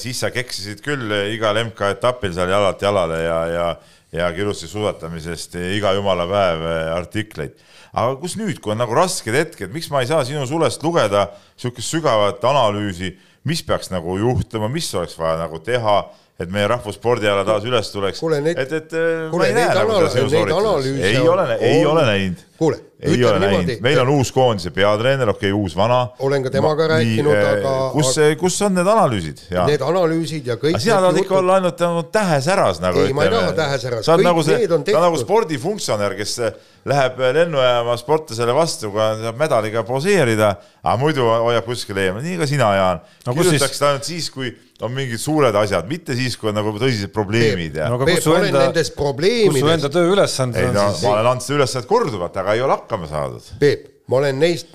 [0.00, 3.68] siis sa keksisid küll igal MK-etapil seal jalalt jalale ja, ja
[4.16, 7.56] ja kirusti suusatamisest iga jumala päev eh, artikleid.
[7.92, 11.28] aga kus nüüd, kui on nagu rasked hetked, miks ma ei saa sinu sulest lugeda
[11.56, 13.14] niisugust sügavat analüüsi,
[13.46, 16.00] mis peaks nagu juhtuma, mis oleks vaja nagu teha
[16.36, 18.20] et meie rahvusspordiala taas üles tuleks.
[18.20, 22.42] et, et äh, kuule, neid, nagu anal neid analüüse ei ole, ei ole näinud.
[22.58, 25.98] Kuule, ei ole näinud, meil on uus koondise peatreener, okei okay,, uus-vana.
[26.24, 27.74] olen ka temaga ma, rääkinud, aga.
[27.92, 29.42] kus, kus on need analüüsid?
[29.68, 30.78] Need analüüsid ja kõik.
[30.82, 33.04] sina tahad ikka olla ainult nagu tähesäras nagu.
[33.04, 34.06] ei, ma ei taha tähesäras.
[34.06, 36.38] sa oled nagu see, sa oled nagu spordifunktsionär, kes
[36.86, 40.54] läheb lennujaama sportlasele vastu, kui saab medaliga poseerida,
[40.84, 43.34] aga muidu hoiab kuskil eemal, nii ka sina, Jaan no,.
[43.34, 44.52] kirjutaksid ainult siis, kui
[44.84, 47.88] on mingid suured asjad, mitte siis, kui on nagu tõsised probleemid ja.
[47.90, 51.06] no aga kus su enda, kus su enda tööülesanded on no, siis?
[51.06, 53.52] ma olen andnud seda ülesannet korduvalt, aga ei ole hakkama saadud.
[53.60, 54.74] Peep, ma olen neist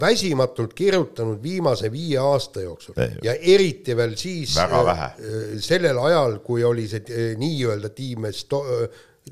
[0.00, 5.06] väsimatult kirjutanud viimase viie aasta jooksul Ei, ja eriti veel siis äh,
[5.58, 8.64] sellel ajal, kui oli see äh, nii-öelda tiim Esto-,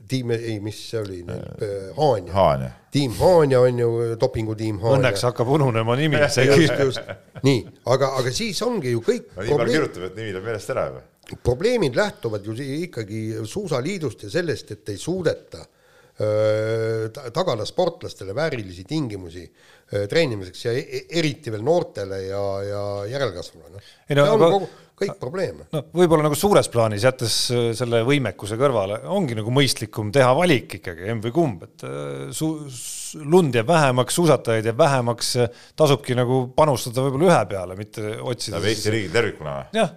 [0.09, 4.99] tiim, ei, mis see oli nüüd, äh, Haanja, Haanja., tiim Haanja on ju dopingutiim Haanja.
[4.99, 6.19] Õnneks hakkab ununema nimi.
[6.19, 7.15] just, just,
[7.47, 7.63] nii,
[7.95, 10.91] aga, aga siis ongi ju kõik no nii palju kirjutab, et nimi läheb meelest ära
[10.91, 11.07] juba.
[11.45, 15.78] probleemid lähtuvad ju ikkagi Suusaliidust ja sellest, et ei suudeta öö,
[16.19, 19.45] tagada sportlastele väärilisi tingimusi
[20.11, 23.91] treenimiseks ja e-, e eriti veel noortele ja, ja järelkasvule, noh.
[24.09, 24.51] see on aga...
[24.57, 25.61] kogu kõik probleem.
[25.73, 27.37] no võib-olla nagu suures plaanis, jättes
[27.79, 31.87] selle võimekuse kõrvale, ongi nagu mõistlikum teha valik ikkagi, emb või kumb, et
[32.37, 32.53] su-,
[33.23, 35.33] lund jääb vähemaks, suusatajaid jääb vähemaks,
[35.79, 38.61] tasubki nagu panustada võib-olla ühe peale, mitte otsida.
[38.61, 39.81] Eesti riigil tervikuna või?
[39.81, 39.97] jah,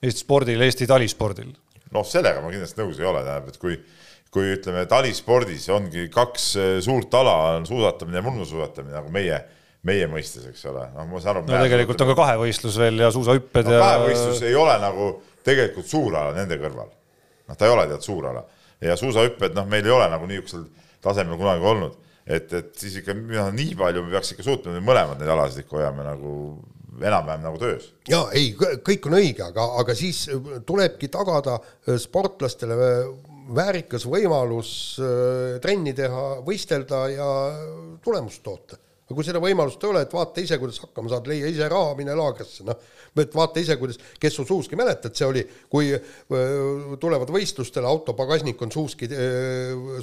[0.00, 1.54] Eesti spordil, Eesti talispordil.
[1.94, 3.78] noh, sellega ma kindlasti nõus ei ole, tähendab, et kui
[4.30, 9.40] kui ütleme, talispordis ongi kaks äh, suurt ala, on suusatamine ja murnusuusatamine, nagu meie
[9.88, 11.48] meie mõistes, eks ole, noh, ma saan aru.
[11.48, 13.80] no tegelikult on ka kahevõistlus veel ja suusahüpped no, ja.
[13.80, 15.06] kahevõistlus ei ole nagu
[15.46, 16.90] tegelikult suur ala nende kõrval.
[17.48, 18.44] noh, ta ei ole tead suur ala
[18.84, 20.66] ja suusahüpped, noh, meil ei ole nagu niisugusel
[21.00, 25.20] tasemel kunagi olnud, et, et siis ikka no, nii palju me peaks ikka suutma mõlemad
[25.20, 26.34] neid alasid ikka hoiame nagu
[27.00, 27.88] enam-vähem nagu töös.
[28.10, 30.26] ja ei, kõik on õige, aga, aga siis
[30.68, 34.72] tulebki tagada äh, sportlastele äh, väärikas võimalus
[35.02, 37.32] äh, trenni teha, võistelda ja
[38.04, 38.78] tulemust toota
[39.10, 41.96] aga kui seda võimalust ei ole, et vaata ise, kuidas hakkama saad, leia ise raha,
[41.98, 42.78] mine laagrisse, noh.
[43.18, 45.42] et vaata ise, kuidas, kes su suuski mäletad, see oli,
[45.72, 45.88] kui
[47.02, 49.08] tulevad võistlustele, auto pagasnik on suuski,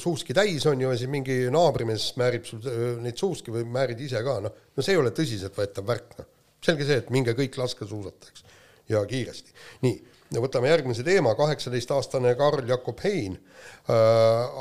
[0.03, 2.67] suuski täis, on ju, ja siis mingi naabrimees määrib sul
[3.05, 4.59] neid suuski või määrid ise ka, noh.
[4.75, 6.29] no see ei ole tõsiseltvõetav värk, noh.
[6.67, 8.43] selge see, et minge kõik laske suusata, eks,
[8.91, 9.55] ja kiiresti.
[9.87, 13.95] nii ja võtame järgmise teema, kaheksateistaastane Karl-Jakob Hein äh,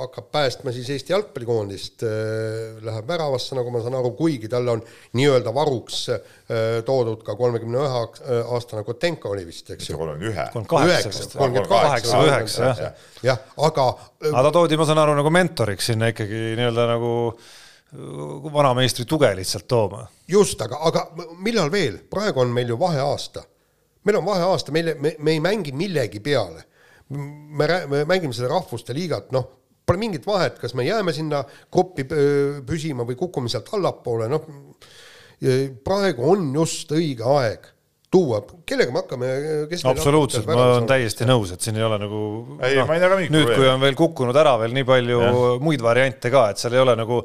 [0.03, 4.85] hakkab päästma siis Eesti jalgpallikoondist äh,, läheb väravasse, nagu ma saan aru, kuigi talle on
[5.19, 6.23] nii-öelda varuks äh,
[6.87, 9.99] toodud ka kolmekümne ühe aastane Kotenko oli vist, eks ju.
[9.99, 10.49] kolmekümne ühe.
[10.55, 13.07] kolmkümmend kaheksa üheksa, jah.
[13.33, 17.13] jah, aga äh, aga ta toodi, ma saan aru, nagu mentoriks sinna ikkagi nii-öelda nagu
[17.35, 20.07] äh, vanameistri tuge lihtsalt tooma.
[20.29, 21.09] just, aga, aga
[21.43, 23.43] millal veel, praegu on meil ju vaheaasta
[24.07, 26.65] meil on vaheaasta, meile, me, me ei mängi millegi peale.
[27.11, 29.45] me, me mängime seda rahvuste liigat, noh,
[29.87, 34.49] pole mingit vahet, kas me jääme sinna öö, püsima või kukume sealt allapoole, noh
[35.85, 37.73] praegu on just õige aeg
[38.11, 39.31] tuua, kellega me hakkame,
[39.71, 42.21] kes meil absoluutselt, ma olen täiesti nõus, et siin ei ole nagu
[42.65, 45.19] Ei, ma ei näe ka mingit nüüd, kui on veel kukkunud ära veel nii palju
[45.25, 45.41] Jah.
[45.63, 47.21] muid variante ka, et seal ei ole nagu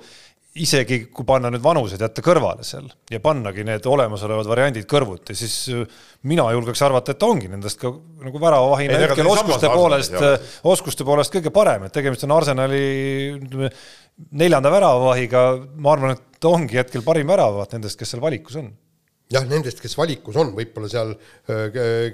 [0.59, 5.55] isegi kui panna nüüd vanused jätta kõrvale seal ja pannagi need olemasolevad variandid kõrvuti, siis
[5.71, 5.85] äh,
[6.27, 7.93] mina julgeks arvata, et ongi nendest ka
[8.25, 10.33] nagu väravavahina hetkel oskuste poolest ole.,
[10.73, 12.83] oskuste poolest kõige parem, et tegemist on Arsenali
[13.37, 13.71] ütleme,
[14.43, 15.45] neljanda väravavahiga,
[15.79, 18.73] ma arvan, et ongi hetkel parim väravavaht nendest, kes seal valikus on
[19.31, 21.13] jah, nendest, kes valikus on, võib-olla seal,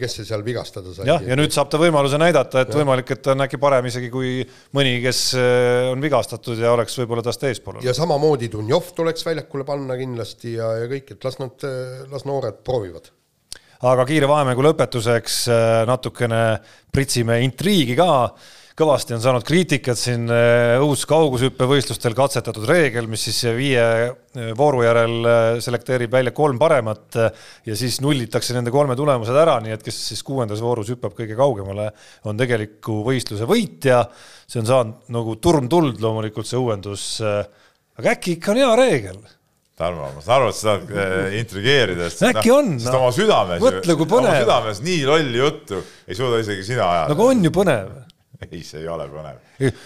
[0.02, 1.08] kes see seal vigastada sai.
[1.10, 4.12] jah, ja nüüd saab ta võimaluse näidata, et võimalik, et ta on äkki parem isegi
[4.14, 4.40] kui
[4.78, 5.22] mõni, kes
[5.92, 10.74] on vigastatud ja oleks võib-olla tast eespool ja samamoodi Dunjov tuleks väljakule panna kindlasti ja,
[10.84, 11.68] ja kõik, et las nad,
[12.12, 13.12] las noored proovivad.
[13.88, 15.44] aga kiire vahemängu lõpetuseks
[15.90, 16.44] natukene
[16.94, 18.12] pritsime intriigi ka.
[18.78, 24.84] Kõvasti on saanud kriitikat siin äh, uus kaugushüppevõistlustel katsetatud reegel, mis siis viie äh, vooru
[24.86, 29.74] järel äh, selekteerib välja kolm paremat äh, ja siis nullitakse nende kolme tulemused ära, nii
[29.78, 31.90] et kes siis kuuendas voorus hüppab kõige kaugemale,
[32.30, 34.04] on tegeliku võistluse võitja.
[34.48, 37.18] see on saanud nagu turm tuld loomulikult see uuendus.
[37.24, 39.26] aga äkki ikka on hea reegel
[39.78, 43.04] Tarmo, ma saan aru, et sa tahad äh, intrigeerida, sest Äkki on, sest noh.
[43.04, 47.52] oma südames, oma südames nii lolli juttu ei suuda isegi sina ajada nagu on ju
[47.54, 47.92] põnev.
[48.52, 49.40] ei, see ei ole põnev.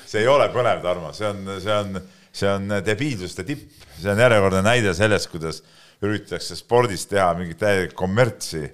[0.06, 4.22] see ei ole põnev, Tarmo, see on, see on, see on debiilsuste tipp, see on
[4.22, 5.62] järjekordne näide sellest, kuidas
[6.02, 8.66] üritatakse spordis teha mingit täielikku kommertsi,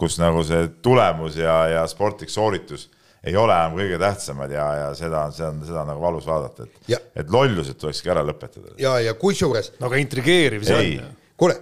[0.00, 2.88] kus nagu see tulemus ja, ja sportlik sooritus
[3.22, 6.66] ei ole enam kõige tähtsamad ja, ja seda, see on, seda on nagu valus vaadata,
[6.66, 8.74] et, et lollused tulekski ära lõpetada.
[8.82, 10.96] ja, ja kusjuures no aga intrigeeriv see Ei.
[10.98, 11.58] on kuule,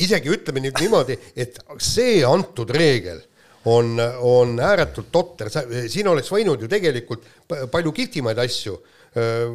[0.00, 3.20] isegi ütleme nüüd niimoodi, et see antud reegel
[3.64, 5.50] on, on ääretult totter,
[5.90, 8.76] siin oleks võinud ju tegelikult pa- palju kihvtimaid asju
[9.18, 9.48] öö,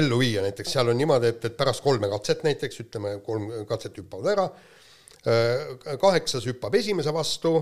[0.00, 3.96] ellu viia, näiteks seal on niimoodi, et, et pärast kolme katset näiteks, ütleme kolm katset
[3.96, 4.48] hüppavad ära,
[6.00, 7.54] kaheksas hüppab esimese vastu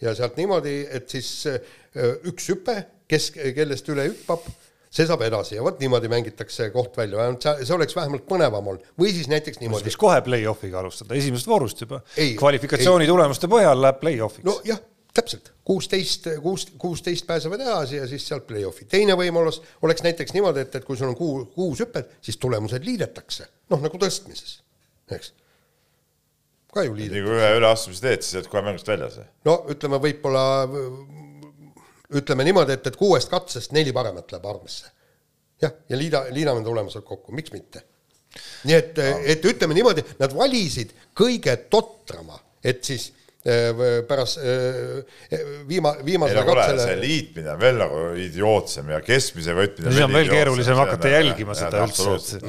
[0.00, 4.44] ja sealt niimoodi, et siis öö, üks hüpe, kes, kellest üle hüppab,
[4.92, 8.72] see saab edasi ja vot niimoodi mängitakse koht välja, vähemalt see, see oleks vähemalt põnevam
[8.72, 12.34] olnud või siis näiteks niimoodi võiks kohe play-off'iga alustada, esimesest voorust juba Ei,.
[12.38, 14.56] kvalifikatsiooni tulemuste põhjal läheb play-off'iks no..
[14.62, 14.80] nojah,
[15.16, 18.86] täpselt, kuusteist, kuus, kuusteist pääsevad edasi ja siis sealt play-off'i.
[18.90, 22.84] teine võimalus oleks näiteks niimoodi, et, et kui sul on kuu, kuus hüpet, siis tulemused
[22.84, 24.58] liidetakse, noh nagu tõstmises,
[25.16, 25.32] eks.
[26.74, 27.24] ka ju liidetakse.
[27.28, 29.18] kui ühe üleastumise teed, siis oled kohe mängust väljas.
[29.48, 30.44] no ütleme, võib-olla
[32.20, 34.92] ütleme niimoodi, et, et kuuest katsest neli paremat läheb arvesse.
[35.62, 37.86] jah, ja liida, liidame tulemused kokku, miks mitte.
[38.68, 38.98] nii et,
[39.36, 43.12] et ütleme niimoodi, nad valisid kõige totrama, et siis
[44.08, 45.36] pärast äh,
[45.68, 49.92] viima, ei viimasele kuule, see katsele liitmine on veel nagu idiootsem ja keskmise võtmine.
[49.92, 52.40] siis on veel keerulisem hakata jälgima seda üldse,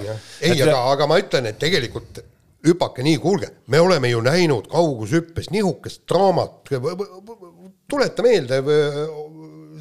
[0.41, 2.23] ei, aga, aga ma ütlen, et tegelikult
[2.67, 6.71] hüpake nii, kuulge, me oleme ju näinud kaugushüppes nihukest draamat,
[7.89, 8.61] tuleta meelde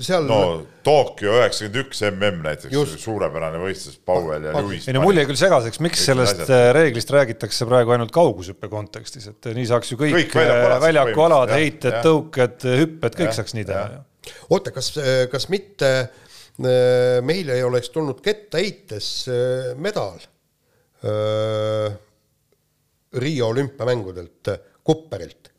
[0.05, 0.41] seal no
[0.87, 4.87] Tokyo üheksakümmend üks mm näiteks suurepärane võistlus, Powell ja Lewis.
[4.89, 6.53] ei no mul jäi küll segaseks, miks sellest asjad.
[6.57, 11.57] äh, reeglist räägitakse praegu ainult kaugushüppe kontekstis, et nii saaks ju kõik, Kõik väljakualad põhimõtteliselt,
[11.57, 13.89] heited tõuked, hüpped, kõik Jah, saaks nii teha
[14.51, 14.93] oota, kas,
[15.33, 20.19] kas mitte äh, meile ei oleks tulnud kettaheites äh, medal
[21.05, 21.93] äh,
[23.17, 25.53] Riia olümpiamängudelt äh, Kupperilt?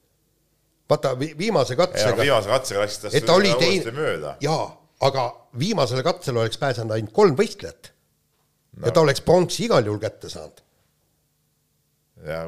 [0.89, 4.67] Vaata vi, viimase ja no katsega, viimase katsega läks ta oli uuesti teine mööda., jaa,
[5.07, 5.27] aga
[5.59, 8.87] viimasele katsele oleks pääsenud ainult kolm võistlejat no..
[8.87, 10.63] ja ta oleks pronksi igal juhul kätte saanud.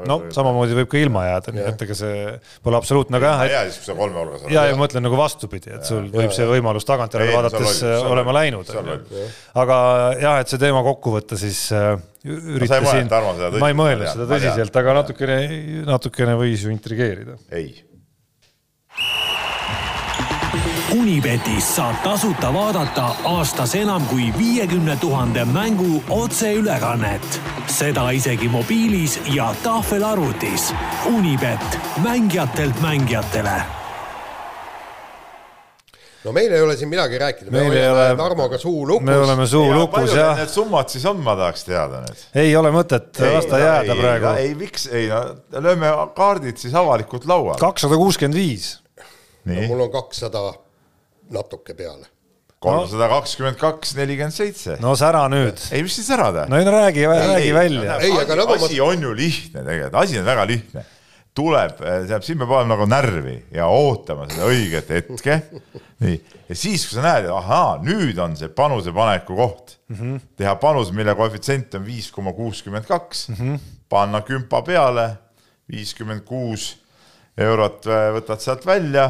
[0.09, 2.21] no samamoodi võib ka ilma jääda, nii et ega see
[2.65, 4.53] pole absoluutne, aga jah, et ja siis, kui sa kolme hulgas oled.
[4.55, 8.37] ja, ja ma mõtlen nagu vastupidi, et sul võib see võimalus tagantjärele no vaadates olema
[8.39, 8.71] läinud
[9.63, 9.81] aga
[10.21, 11.91] jah, et see teema kokku võtta, siis äh,
[12.25, 13.61] üritasin seda, tõsiselt?
[13.61, 15.37] ma ei mõelnud seda tõsiselt, aga natukene,
[15.87, 17.37] natukene võis ju intrigeerida.
[17.53, 17.69] ei,
[20.97, 27.41] Unibetis saab tasuta vaadata aastas enam kui viiekümne tuhande mängu otseülekannet.
[27.67, 30.73] seda isegi mobiilis ja tahvelarvutis.
[31.05, 33.61] Unibet, mängijatelt mängijatele
[36.25, 39.05] no meil ei ole siin midagi rääkida, me Meil ei oleme ole- Tarmoga suu lukus.
[39.05, 42.17] me oleme suu lukus jah, Need summad siis on, ma tahaks teada nüüd.
[42.35, 44.25] ei ole mõtet lasta jääda praegu.
[44.37, 45.21] ei, miks, ei no
[45.61, 47.57] lööme kaardid siis avalikult lauale.
[47.59, 48.79] kakssada kuuskümmend viis,
[49.45, 50.53] nii, mul on kakssada
[51.33, 52.07] natuke peale.
[52.59, 54.77] kolmsada kakskümmend kaks, nelikümmend seitse.
[54.83, 55.59] no sära nüüd.
[55.71, 56.47] ei, mis siis ära teha?
[56.51, 57.99] no ei no räägi, räägi välja.
[58.03, 60.85] Ei, aga nagu ma- asi on ju lihtne tegelikult, asi on väga lihtne.
[61.39, 61.79] tuleb,
[62.25, 65.39] siin peab olema nagu närvi ja ootama seda õiget hetke.
[66.03, 66.19] nii,
[66.49, 70.19] ja siis, kui sa näed, et ahaa, nüüd on see panusepaneku koht mm, -hmm.
[70.41, 73.29] teha panus, mille koefitsient on viis koma kuuskümmend kaks,
[73.89, 75.09] panna kümpa peale,
[75.71, 76.73] viiskümmend kuus
[77.39, 79.09] eurot äh, võtad sealt välja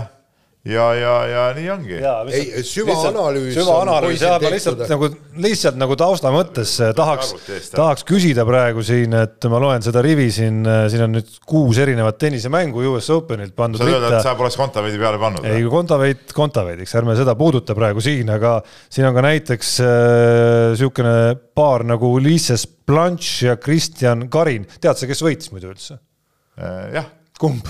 [0.69, 1.97] ja, ja, ja nii ongi.
[2.33, 4.93] Ei, süvaanalüüs süvaanalüüs poisil ja ma lihtsalt tehtud.
[4.93, 5.09] nagu,
[5.45, 7.67] lihtsalt nagu tausta mõttes eh, tahaks jah.
[7.75, 10.61] tahaks küsida praegu siin, et ma loen seda rivi siin,
[10.91, 15.01] siin on nüüd kuus erinevat tennisemängu US Openilt pandud sa ütled, et sa poleks Kontaveidi
[15.01, 15.47] peale pannud?
[15.49, 18.59] ei, Kontaveit, Kontaveidiks, ärme seda puuduta praegu siin, aga
[18.89, 25.09] siin on ka näiteks niisugune äh, paar nagu Ulisses Blanche ja Kristjan Karin, tead sa,
[25.09, 25.99] kes võitis muidu üldse?
[26.59, 27.05] Jah,
[27.39, 27.67] kumb?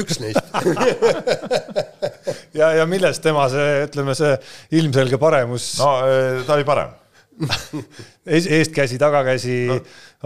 [0.00, 0.40] üks neist.
[2.58, 4.32] ja, ja millest tema see, ütleme see
[4.80, 6.96] ilmselge paremus no äh, ta oli parem.
[8.26, 9.76] ees, eestkäsi, tagakäsi no,,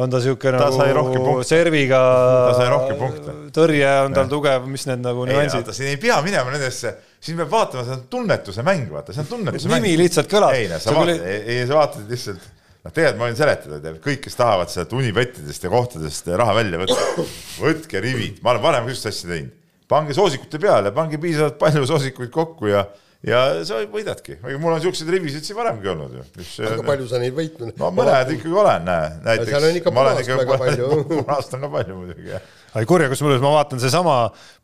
[0.02, 2.00] on ta sai nagu serviga,
[2.48, 3.34] Ta sai rohkem punkte.
[3.54, 7.52] tõrje on tal tugev, mis need nagu nüansid siin ei pea minema nendesse, siin peab
[7.52, 9.86] vaatama, see on tunnetuse mäng, vaata, see on tunnetuse mäng.
[9.86, 10.58] nimi lihtsalt kõlas.
[10.58, 12.50] ei sa vaatad ei sa vaatad lihtsalt,
[12.84, 16.80] noh, tegelikult ma võin seletada teile, kõik, kes tahavad sealt unibettidest ja kohtadest raha välja
[16.82, 17.28] võtta,
[17.62, 19.54] võtke rivid, ma olen varem ka sellist asja teinud,
[19.90, 22.84] pange soosikute peale, pange piisavalt palju soosikuid kokku ja,
[23.24, 26.26] ja sa võidadki, mul on siukseid rivisid siin varemgi olnud ju.
[26.68, 27.72] aga palju sa neid võitnud?
[27.80, 29.54] no mõned ikkagi olen, näe, näiteks.
[29.54, 30.92] seal on ikka punast väga palju.
[31.14, 32.52] punast on ka palju muidugi, jah.
[32.74, 34.16] Ai kurja, kusjuures ma vaatan seesama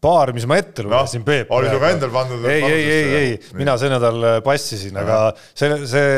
[0.03, 1.49] paar, mis ma ette lugesin, Peep.
[1.51, 5.19] Noh, oli sul ka endal pandud- ei, ei, ei, ei mina see nädal passisin, aga
[5.55, 6.11] see, see,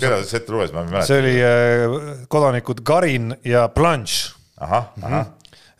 [0.00, 1.06] keda sa ette lugesid, ma ei mäleta.
[1.10, 4.32] see oli äh, kodanikud Karin ja Blanche.
[4.60, 5.26] ahah, ahah.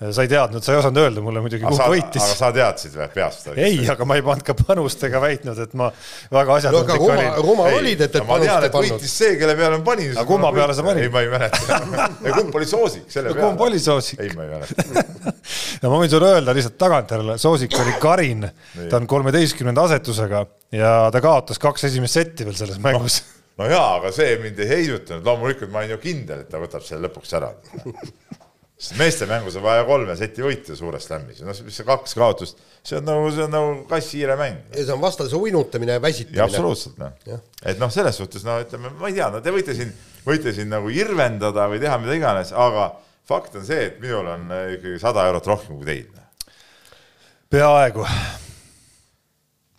[0.01, 2.25] Sa ei teadnud, sa ei osanud öelda mulle muidugi, kumb aga võitis.
[2.35, 3.47] sa teadsid või peast?
[3.55, 6.99] ei, aga ma ei pannud ka panust ega väitnud, et ma väga no aga asjatundlik
[6.99, 7.37] rumal, olin.
[7.47, 8.95] rumal olid, et, et ma panust ei et pannud.
[8.97, 10.11] võitis see, kelle peale ma panin.
[10.17, 11.07] Aga kumma peale sa panid?
[11.07, 11.79] ei, ma ei mäleta.
[12.25, 13.47] ei, kumb oli soosik selle peale?
[13.47, 14.25] kumb oli soosik?
[14.25, 15.33] ei, ma ei mäleta.
[15.85, 18.49] ja ma võin sulle öelda lihtsalt tagantjärele, soosik oli Karin,
[18.91, 20.43] ta on kolmeteistkümnenda asetusega
[20.75, 23.23] ja ta kaotas kaks esimest setti veel selles mängus.
[23.63, 26.83] no jaa, aga see mind ei heidutanud, loomulikult ma olin ju kindel, et ta võtab
[26.83, 27.55] selle lõpuks ära.
[28.85, 32.61] sest meeste mängus on vaja kolme seti võita suures slam'is, no mis see kaks kaotust,
[32.85, 34.61] see on nagu, see on nagu kass-hiire mäng.
[34.77, 36.45] see on vastase uinutamine ja ja väsitamine.
[36.45, 39.93] absoluutselt noh et noh, selles suhtes no ütleme, ma ei tea, no te võite siin,
[40.27, 42.91] võite siin nagu irvendada või teha mida iganes, aga
[43.29, 46.09] fakt on see, et minul on äh, ikkagi sada eurot rohkem kui teil.
[47.55, 48.05] peaaegu.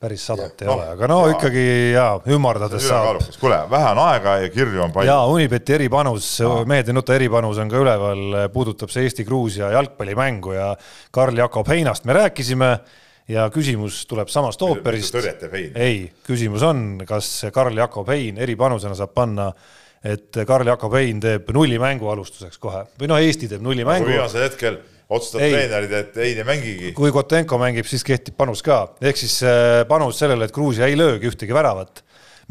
[0.05, 1.35] Päris sadat ei Noh, ole, aga no jaa.
[1.35, 3.21] ikkagi jaa, ümardades saab.
[3.41, 5.09] kuule, vähe on aega ja kirju on palju.
[5.11, 6.27] jaa, Unibeti eripanus,
[6.69, 8.21] mehed ei nuta eripanus on ka üleval,
[8.53, 10.69] puudutab see Eesti-Gruusia jalgpallimängu ja
[11.15, 12.69] Karl-Jakob Heinast me rääkisime
[13.27, 15.15] ja küsimus tuleb samast ooperist.
[15.75, 19.47] ei, küsimus on, kas Karl-Jakob Hein eripanusena saab panna,
[20.05, 24.05] et Karl-Jakob Hein teeb nullimängu alustuseks kohe või noh, Eesti teeb nullimängu.
[24.11, 24.77] viimasel hetkel
[25.09, 26.91] otsustavad treenerid, et ei ei mängigi.
[26.97, 30.97] kui Kotenko mängib, siis kehtib panus ka, ehk siis äh, panus sellele, et Gruusia ei
[30.97, 32.01] löögi ühtegi väravat,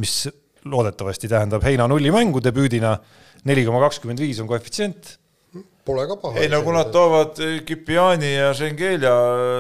[0.03, 0.25] mis
[0.65, 2.97] loodetavasti tähendab Heina nullimängu debüüdina,
[3.45, 5.19] neli koma kakskümmend viis on koefitsient.
[5.85, 6.41] Pole ka paha.
[6.41, 7.37] ei no kui nad toovad
[7.69, 9.13] Kipiani ja Schengelia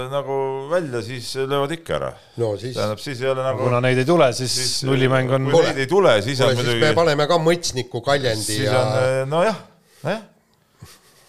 [0.09, 0.37] nagu
[0.71, 2.09] välja, siis löövad ikka ära.
[2.41, 3.61] no siis, tähendab, siis ei ole nagu.
[3.61, 4.55] kuna neid ei tule, siis
[4.89, 8.47] nullimäng on kui neid ei tule, siis on siis me muidugi, paneme ka mõtsniku kaljendi
[8.47, 9.61] siis ja on nojah,
[10.07, 10.25] nojah,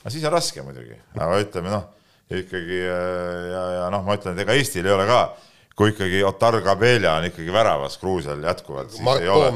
[0.05, 1.85] aga siis on raske muidugi, aga ütleme noh,
[2.29, 5.21] ikkagi eh, ja, ja noh, ma ütlen, et ega Eestil ei ole ka,
[5.75, 9.49] kui ikkagi Otar Kabelja on ikkagi väravas Gruusial jätkuvalt, siis ei ole.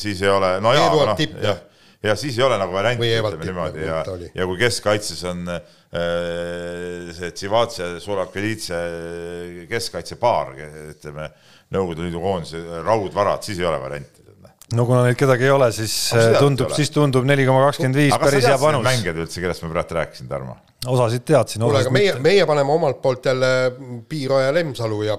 [0.00, 1.60] Siis ei ole, no jaa, noh jah,
[2.08, 3.04] ja siis ei ole nagu varianti,
[3.36, 4.00] ütleme niimoodi nagu ja
[4.40, 5.60] ja kui keskkaitses on äh,
[7.12, 8.80] see Tsivatse, Sulakelitse
[9.70, 10.56] keskkaitsepaar,
[10.96, 11.28] ütleme
[11.72, 14.21] Nõukogude Liidu koondise raudvarad, siis ei ole varianti
[14.76, 17.98] no kuna neid kedagi ei ole, siis seda äh, tundub siis tundub neli koma kakskümmend
[17.98, 18.84] viis päris hea panus.
[18.86, 20.56] mängijad üldse, kellest ma praegu rääkisin, Tarmo?
[20.92, 23.50] osasid teadsin, kuule, aga meie meie paneme omalt poolt jälle
[24.08, 25.18] Piiroja Lemsalu ja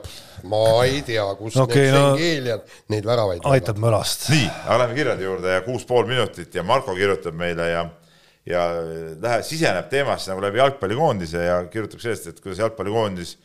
[0.52, 4.28] ma ei tea, kus Okei, need no- Schengeeliad neid väravaid aitab mõlast.
[4.34, 7.86] nii, aga lähme kirjade juurde ja kuus pool minutit ja Marko kirjutab meile ja
[8.46, 8.64] ja
[9.24, 13.38] läheb, siseneb teemasse nagu läbi jalgpallikoondise ja kirjutab sellest, et kuidas jalgpallikoondis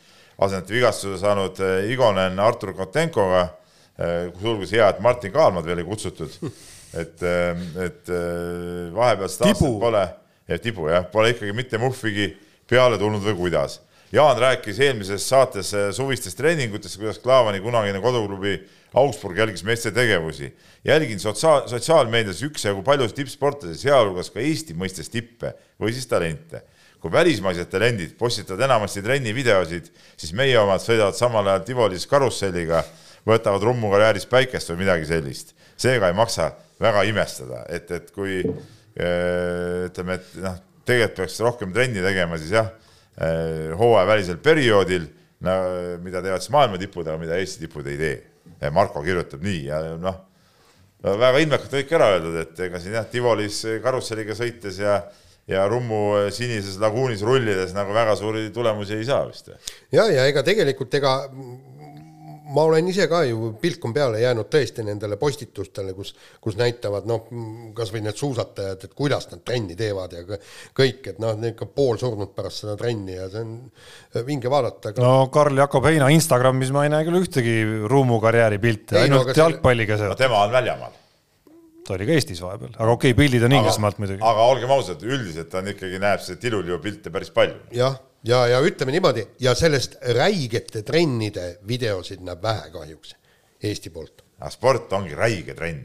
[0.42, 3.44] asendati vigastuse saanud eh, Igonen Artur Kotenkoga,
[3.98, 6.36] kusjuures hea, et Martin Kaalmad veel ei kutsutud,
[7.02, 7.24] et,
[7.84, 9.74] et eh, vahepealsed Tibu.
[9.74, 10.04] aastad pole,
[10.62, 12.30] tibu jah, pole ikkagi mitte muhvigi
[12.68, 13.80] peale tulnud või kuidas.
[14.12, 18.54] Jaan rääkis eelmises saates eh, suvistest treeningutest, kuidas Klaavani kunagine koduklubi
[18.96, 20.56] Augsburg jälgis meeste tegevusi.
[20.84, 26.62] jälgin sotsiaal, sotsiaalmeedias üksjagu paljusid tippsportlasi, sealhulgas ka Eesti mõistes tippe või siis talente.
[26.98, 32.82] kui välismaised talendid postitavad enamasti trennivideosid, siis meie omad sõidavad samal ajal Tivolis karusselliga,
[33.28, 35.54] võtavad rummukarjääris päikest või midagi sellist.
[35.76, 36.50] seega ei maksa
[36.80, 40.56] väga imestada, et, et kui eh, ütleme, et noh,
[40.88, 42.70] tegelikult peaks rohkem trenni tegema, siis jah,
[43.20, 45.04] äh, hooajavälisel perioodil
[45.44, 45.58] no,,
[46.04, 48.16] mida teevad siis maailma tipud, aga mida Eesti tipud ei tee.
[48.74, 50.16] Marko kirjutab nii ja noh,
[51.04, 55.02] väga ilmekalt ikka ära öeldud, et ega siin jah, Tivolis karusselliga sõites ja
[55.48, 59.48] ja Rummu sinises laguunis rullides nagu väga suuri tulemusi ei saa vist.
[59.92, 61.14] ja, ja ega tegelikult ega
[62.54, 67.08] ma olen ise ka ju, pilk on peale jäänud tõesti nendele postitustele, kus, kus näitavad
[67.08, 67.26] noh,
[67.76, 70.24] kasvõi need suusatajad, et kuidas nad trenni teevad ja
[70.76, 75.04] kõik, et noh, ikka poolsurnud pärast seda trenni ja see on vinge vaadata aga....
[75.04, 77.58] no Karl-Jakob Heina Instagramis ma ei näe küll ühtegi
[77.90, 80.18] Rummu karjääri pilti, ainult no, jalgpalliga seal no,.
[80.18, 80.96] tema on väljamaal
[81.88, 84.20] ta oli ka Eestis vahepeal, aga okei okay,, pildid on Inglismaalt muidugi.
[84.24, 87.62] aga olgem ausad, üldiselt on ikkagi, näeb see tilul ju pilte päris palju.
[87.76, 87.96] jah,
[88.26, 93.14] ja, ja ütleme niimoodi ja sellest räigete trennide videosid näeb vähe kahjuks
[93.62, 94.22] Eesti poolt.
[94.50, 95.80] sport ongi räige trenn.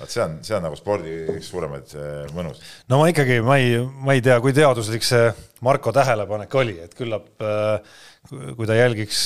[0.00, 1.96] vot see on, see on nagu spordi üks suuremaid
[2.36, 2.62] mõnus.
[2.88, 6.94] no ma ikkagi, ma ei, ma ei tea, kui teaduslik see Marko tähelepanek oli, et
[6.98, 8.00] küllap äh,
[8.30, 9.20] kui ta jälgiks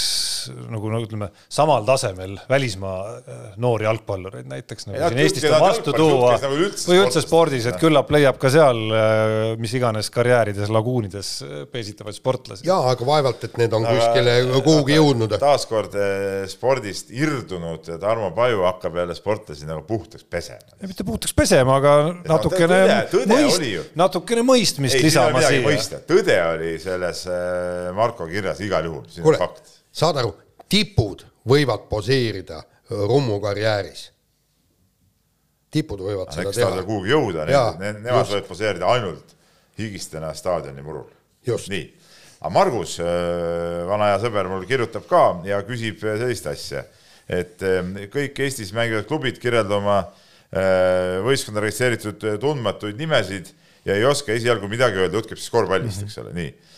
[0.70, 5.60] nagu no ütleme, samal tasemel välismaa äh, noori jalgpallureid näiteks nagu ja, siin Eestist on
[5.60, 10.08] vastu tuua nagu üldse või üldse spordis, et küllap leiab ka seal äh, mis iganes
[10.14, 12.64] karjäärides, laguunides äh, peesitavaid sportlasi.
[12.68, 15.36] jaa, aga vaevalt, et need on kuskile kuhugi jõudnud.
[15.44, 15.98] taaskord
[16.48, 20.72] spordist irdunud Tarmo Paju hakkab jälle sportlasi nagu puhtaks pesema.
[20.86, 21.94] mitte puhtaks pesema, aga
[22.24, 22.80] natukene
[23.28, 26.00] mõist, natukene mõistmist lisama siia.
[26.08, 27.26] tõde oli selles
[27.96, 29.72] Marko kirjas igal juhul, see on fakt.
[29.94, 30.32] saad aru,
[30.70, 34.10] tipud võivad poseerida Rummu karjääris.
[35.70, 36.68] tipud võivad aga seda teha.
[36.68, 37.46] eks ta kuhugi jõuda,
[37.82, 39.34] nemad võivad poseerida ainult
[39.78, 41.08] higistena staadioni murul.
[41.46, 41.86] nii,
[42.40, 46.84] aga Margus, äh, vana hea sõber, mul kirjutab ka ja küsib sellist asja,
[47.28, 53.50] et äh, kõik Eestis mängivad klubid kirjeldavad oma äh, võistkonda registreeritud tundmatuid nimesid
[53.84, 56.75] ja ei oska esialgu midagi öelda, jutt käib siis korvpallist eks ole, nii Äh,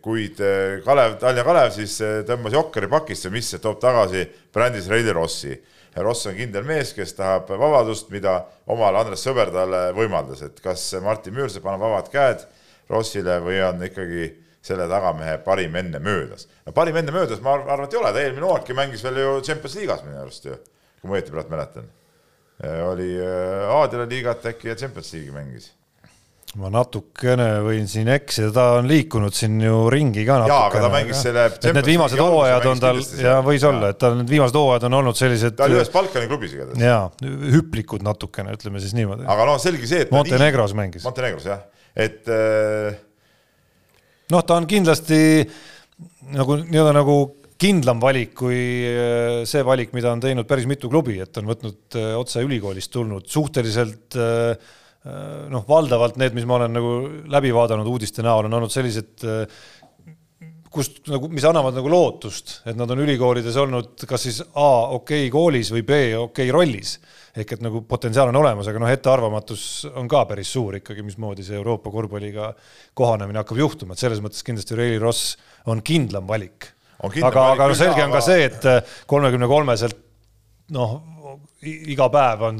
[0.00, 4.24] kuid äh, Kalev, Tallinna Kalev siis äh, tõmbas Jokkeri pakisse, mis toob tagasi
[4.54, 5.56] brändis Reili Rossi.
[5.98, 8.36] Ross on kindel mees, kes tahab vabadust, mida
[8.70, 12.44] omal Andres Sõber talle võimaldas, et kas Martin Müürsepp annab vabad käed
[12.88, 14.28] Rossile või on ikkagi
[14.62, 16.46] selle tagamehe parim enne möödas.
[16.64, 19.32] no parim enne möödas, ma arvan, et ei ole, ta eelmine hooaegki mängis veel ju
[19.48, 20.54] Champions liigas minu arust ju,
[21.00, 21.90] kui ma õieti praegu mäletan.
[22.92, 25.72] oli Aadila liigat äkki ja Champions liigi mängis
[26.56, 30.54] ma natukene võin siin eksida, ta on liikunud siin ju ringi ka natukene.
[30.54, 33.72] jaa, aga ta mängis selle et need viimased hooajad on tal, ja võis ja.
[33.72, 36.80] olla, et tal need viimased hooajad on olnud sellised ta oli ühes Balkani klubis igatahes.
[36.80, 37.02] jaa,
[37.52, 39.28] hüplikud natukene, ütleme siis niimoodi.
[39.28, 40.80] aga noh, selge see, et Montenegros nii...
[40.80, 41.04] mängis.
[41.04, 42.96] Montenegros jah, et äh...
[44.32, 45.20] noh, ta on kindlasti
[46.32, 47.20] nagu nii-öelda nagu
[47.60, 52.00] kindlam valik kui äh, see valik, mida on teinud päris mitu klubi, et on võtnud
[52.00, 54.77] äh, otse ülikoolist tulnud suhteliselt äh, Äh,
[55.52, 56.94] noh, valdavalt need, mis ma olen nagu
[57.30, 59.60] läbi vaadanud uudiste näol, on olnud sellised, äh,
[60.72, 65.26] kust nagu, mis annavad nagu lootust, et nad on ülikoolides olnud kas siis A okei
[65.26, 66.98] okay koolis või B okei okay rollis.
[67.38, 69.62] ehk et nagu potentsiaal on olemas, aga noh, ettearvamatus
[69.94, 72.50] on ka päris suur ikkagi, mismoodi see Euroopa korvpalliga
[72.98, 75.36] kohanemine hakkab juhtuma, et selles mõttes kindlasti Reili Ross
[75.70, 76.72] on kindlam valik.
[76.98, 78.68] aga, aga no selge on ka see, et
[79.06, 80.04] kolmekümne kolmeselt
[80.74, 80.98] noh,
[81.66, 82.58] iga päev on,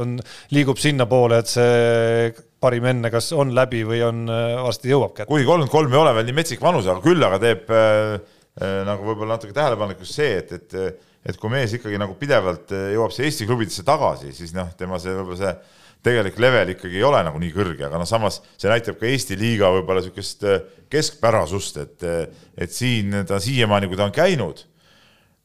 [0.00, 0.14] on,
[0.54, 2.30] liigub sinnapoole, et see
[2.60, 5.30] parim enne kas on läbi või on äh, varsti jõuab kätte.
[5.30, 8.16] kuigi kolmkümmend kolm ei ole veel nii metsik vanus, aga küll aga teeb äh,
[8.60, 12.90] äh, nagu võib-olla natuke tähelepanelikuks see, et, et, et kui mees ikkagi nagu pidevalt äh,
[12.96, 15.54] jõuab see Eesti klubidesse tagasi, siis noh, tema see võib-olla see
[16.04, 19.38] tegelik level ikkagi ei ole nagu nii kõrge, aga noh, samas see näitab ka Eesti
[19.38, 20.46] liiga võib-olla niisugust
[20.90, 22.06] keskpärasust, et,
[22.58, 24.64] et siin ta siiamaani, kui ta on käinud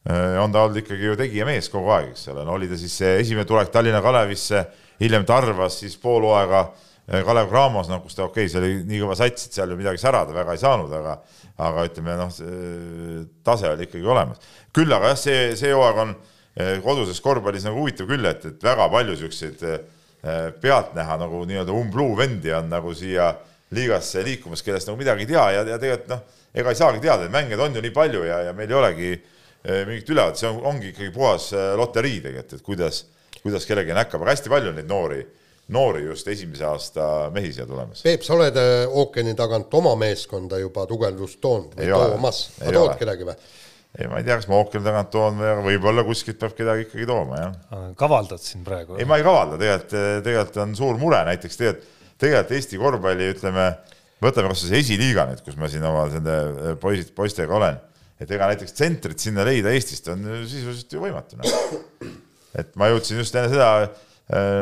[0.06, 3.16] on ta olnud ikkagi ju tegijamees kogu aeg, eks ole, no oli ta siis see
[3.24, 4.62] esimene tulek Tallinna Kalevisse,
[5.00, 8.84] hiljem Tarvas, siis pool hooaega äh, Kalev Cramos, noh, kus ta okei okay,, see oli
[8.86, 11.18] nii kõva sats, et seal ju midagi särada väga ei saanud, aga
[11.66, 12.32] aga ütleme noh,
[13.46, 14.42] tase oli ikkagi olemas.
[14.76, 18.70] küll aga jah, see, see hooaeg on äh, koduses korvpallis nagu huvitav küll, et, et
[18.70, 19.68] väga palju siukseid
[20.60, 23.28] pealtnäha nagu nii-öelda umbluu vendi on nagu siia
[23.76, 26.22] liigasse liikumas, kellest nagu midagi ei tea ja, ja tegelikult noh,
[26.56, 29.10] ega ei saagi teada, et mängijaid on ju nii palju ja, ja meil ei olegi
[29.12, 29.35] äh,
[29.66, 33.02] mingit ülevaadet, see on, ongi ikkagi puhas eh, loterii tegelikult, et kuidas,
[33.40, 35.20] kuidas kellelgi näkkab, aga hästi palju on neid noori,
[35.74, 38.04] noori just esimese aasta mehi siia tulemas.
[38.06, 42.94] Peep, sa oled eh, ookeani tagant oma meeskonda juba tugevdust toonud või toomas, sa tood
[43.00, 43.34] kedagi või?
[43.96, 46.86] ei, ma ei tea, kas ma ookeani tagant toon või, aga võib-olla kuskilt peab kedagi
[46.86, 47.90] ikkagi tooma, jah.
[47.98, 49.00] kavaldad siin praegu?
[49.00, 53.66] ei, ma ei kavalda, tegelikult, tegelikult on suur mure näiteks tegelikult, tegelikult Eesti korvpalli, ütleme,
[54.22, 57.82] võtame kas või esiliiga nüüd, kus ma siin oma nende poisid, poistega olen
[58.20, 61.80] et ega näiteks tsentrit sinna leida Eestist on sisuliselt ju võimatu no..
[62.56, 63.90] et ma jõudsin just enne seda äh,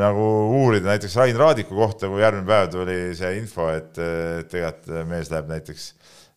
[0.02, 0.24] nagu
[0.60, 5.30] uurida näiteks Rain Raadiku kohta, kui järgmine päev tuli see info, et äh, tegelikult mees
[5.32, 5.92] läheb näiteks,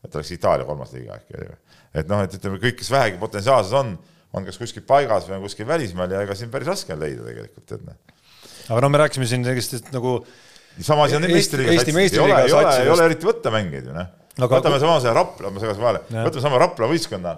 [0.05, 1.79] et oleks Itaalia kolmas liiga äkki oli või.
[2.03, 3.95] et noh, et ütleme kõik, kes vähegi potentsiaalsed on,
[4.37, 7.25] on kas kuskil paigas või on kuskil välismaal ja ega siin päris raske on leida
[7.25, 7.97] tegelikult, tead noh.
[8.67, 10.19] aga no me rääkisime siin sellist nagu
[10.85, 13.53] sama asi on Eesti- meistriliiga Eesti satsis, ei ole, ei ole, ei ole eriti võtta
[13.53, 14.13] mängijaid ju noh.
[14.37, 17.33] Aga- võtame sama see Rapla, ma segasin vahele, võtame sama Rapla võistkonna,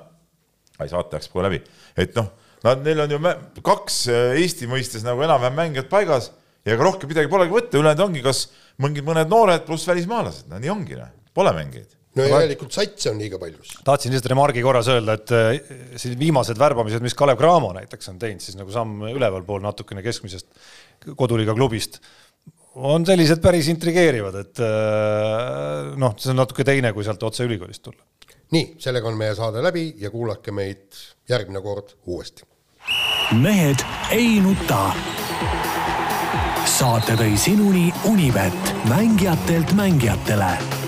[0.79, 1.61] ai saate läks kohe läbi,
[1.99, 2.27] et noh,
[2.65, 3.19] nad, neil on ju
[3.65, 6.31] kaks äh, Eesti mõistes nagu enam-vähem mängijat paigas
[6.65, 8.43] ja ega rohkem midagi polegi võtta, ülejäänud ongi kas
[8.83, 11.95] mingid mõned noored pluss välismaalased, no nii ongi, noh, pole mängijaid.
[12.19, 16.59] no järelikult satse on liiga palju tahtsin lihtsalt remargi korras öelda, et äh, siin viimased
[16.59, 20.51] värbamised, mis Kalev Cramo näiteks on teinud, siis nagu samm ülevalpool natukene keskmisest
[21.15, 22.01] koduliiga klubist,
[22.75, 27.83] on sellised päris intrigeerivad, et äh, noh, see on natuke teine, kui sealt otse ülikoolist
[27.85, 28.03] tulla.
[28.55, 30.99] nii, sellega on meie saade läbi ja kuulake meid
[31.29, 32.43] järgmine kord uuesti.
[33.41, 34.91] mehed ei nuta.
[36.65, 40.78] saate tõi sinuni Unibet, mängijatelt mängijatele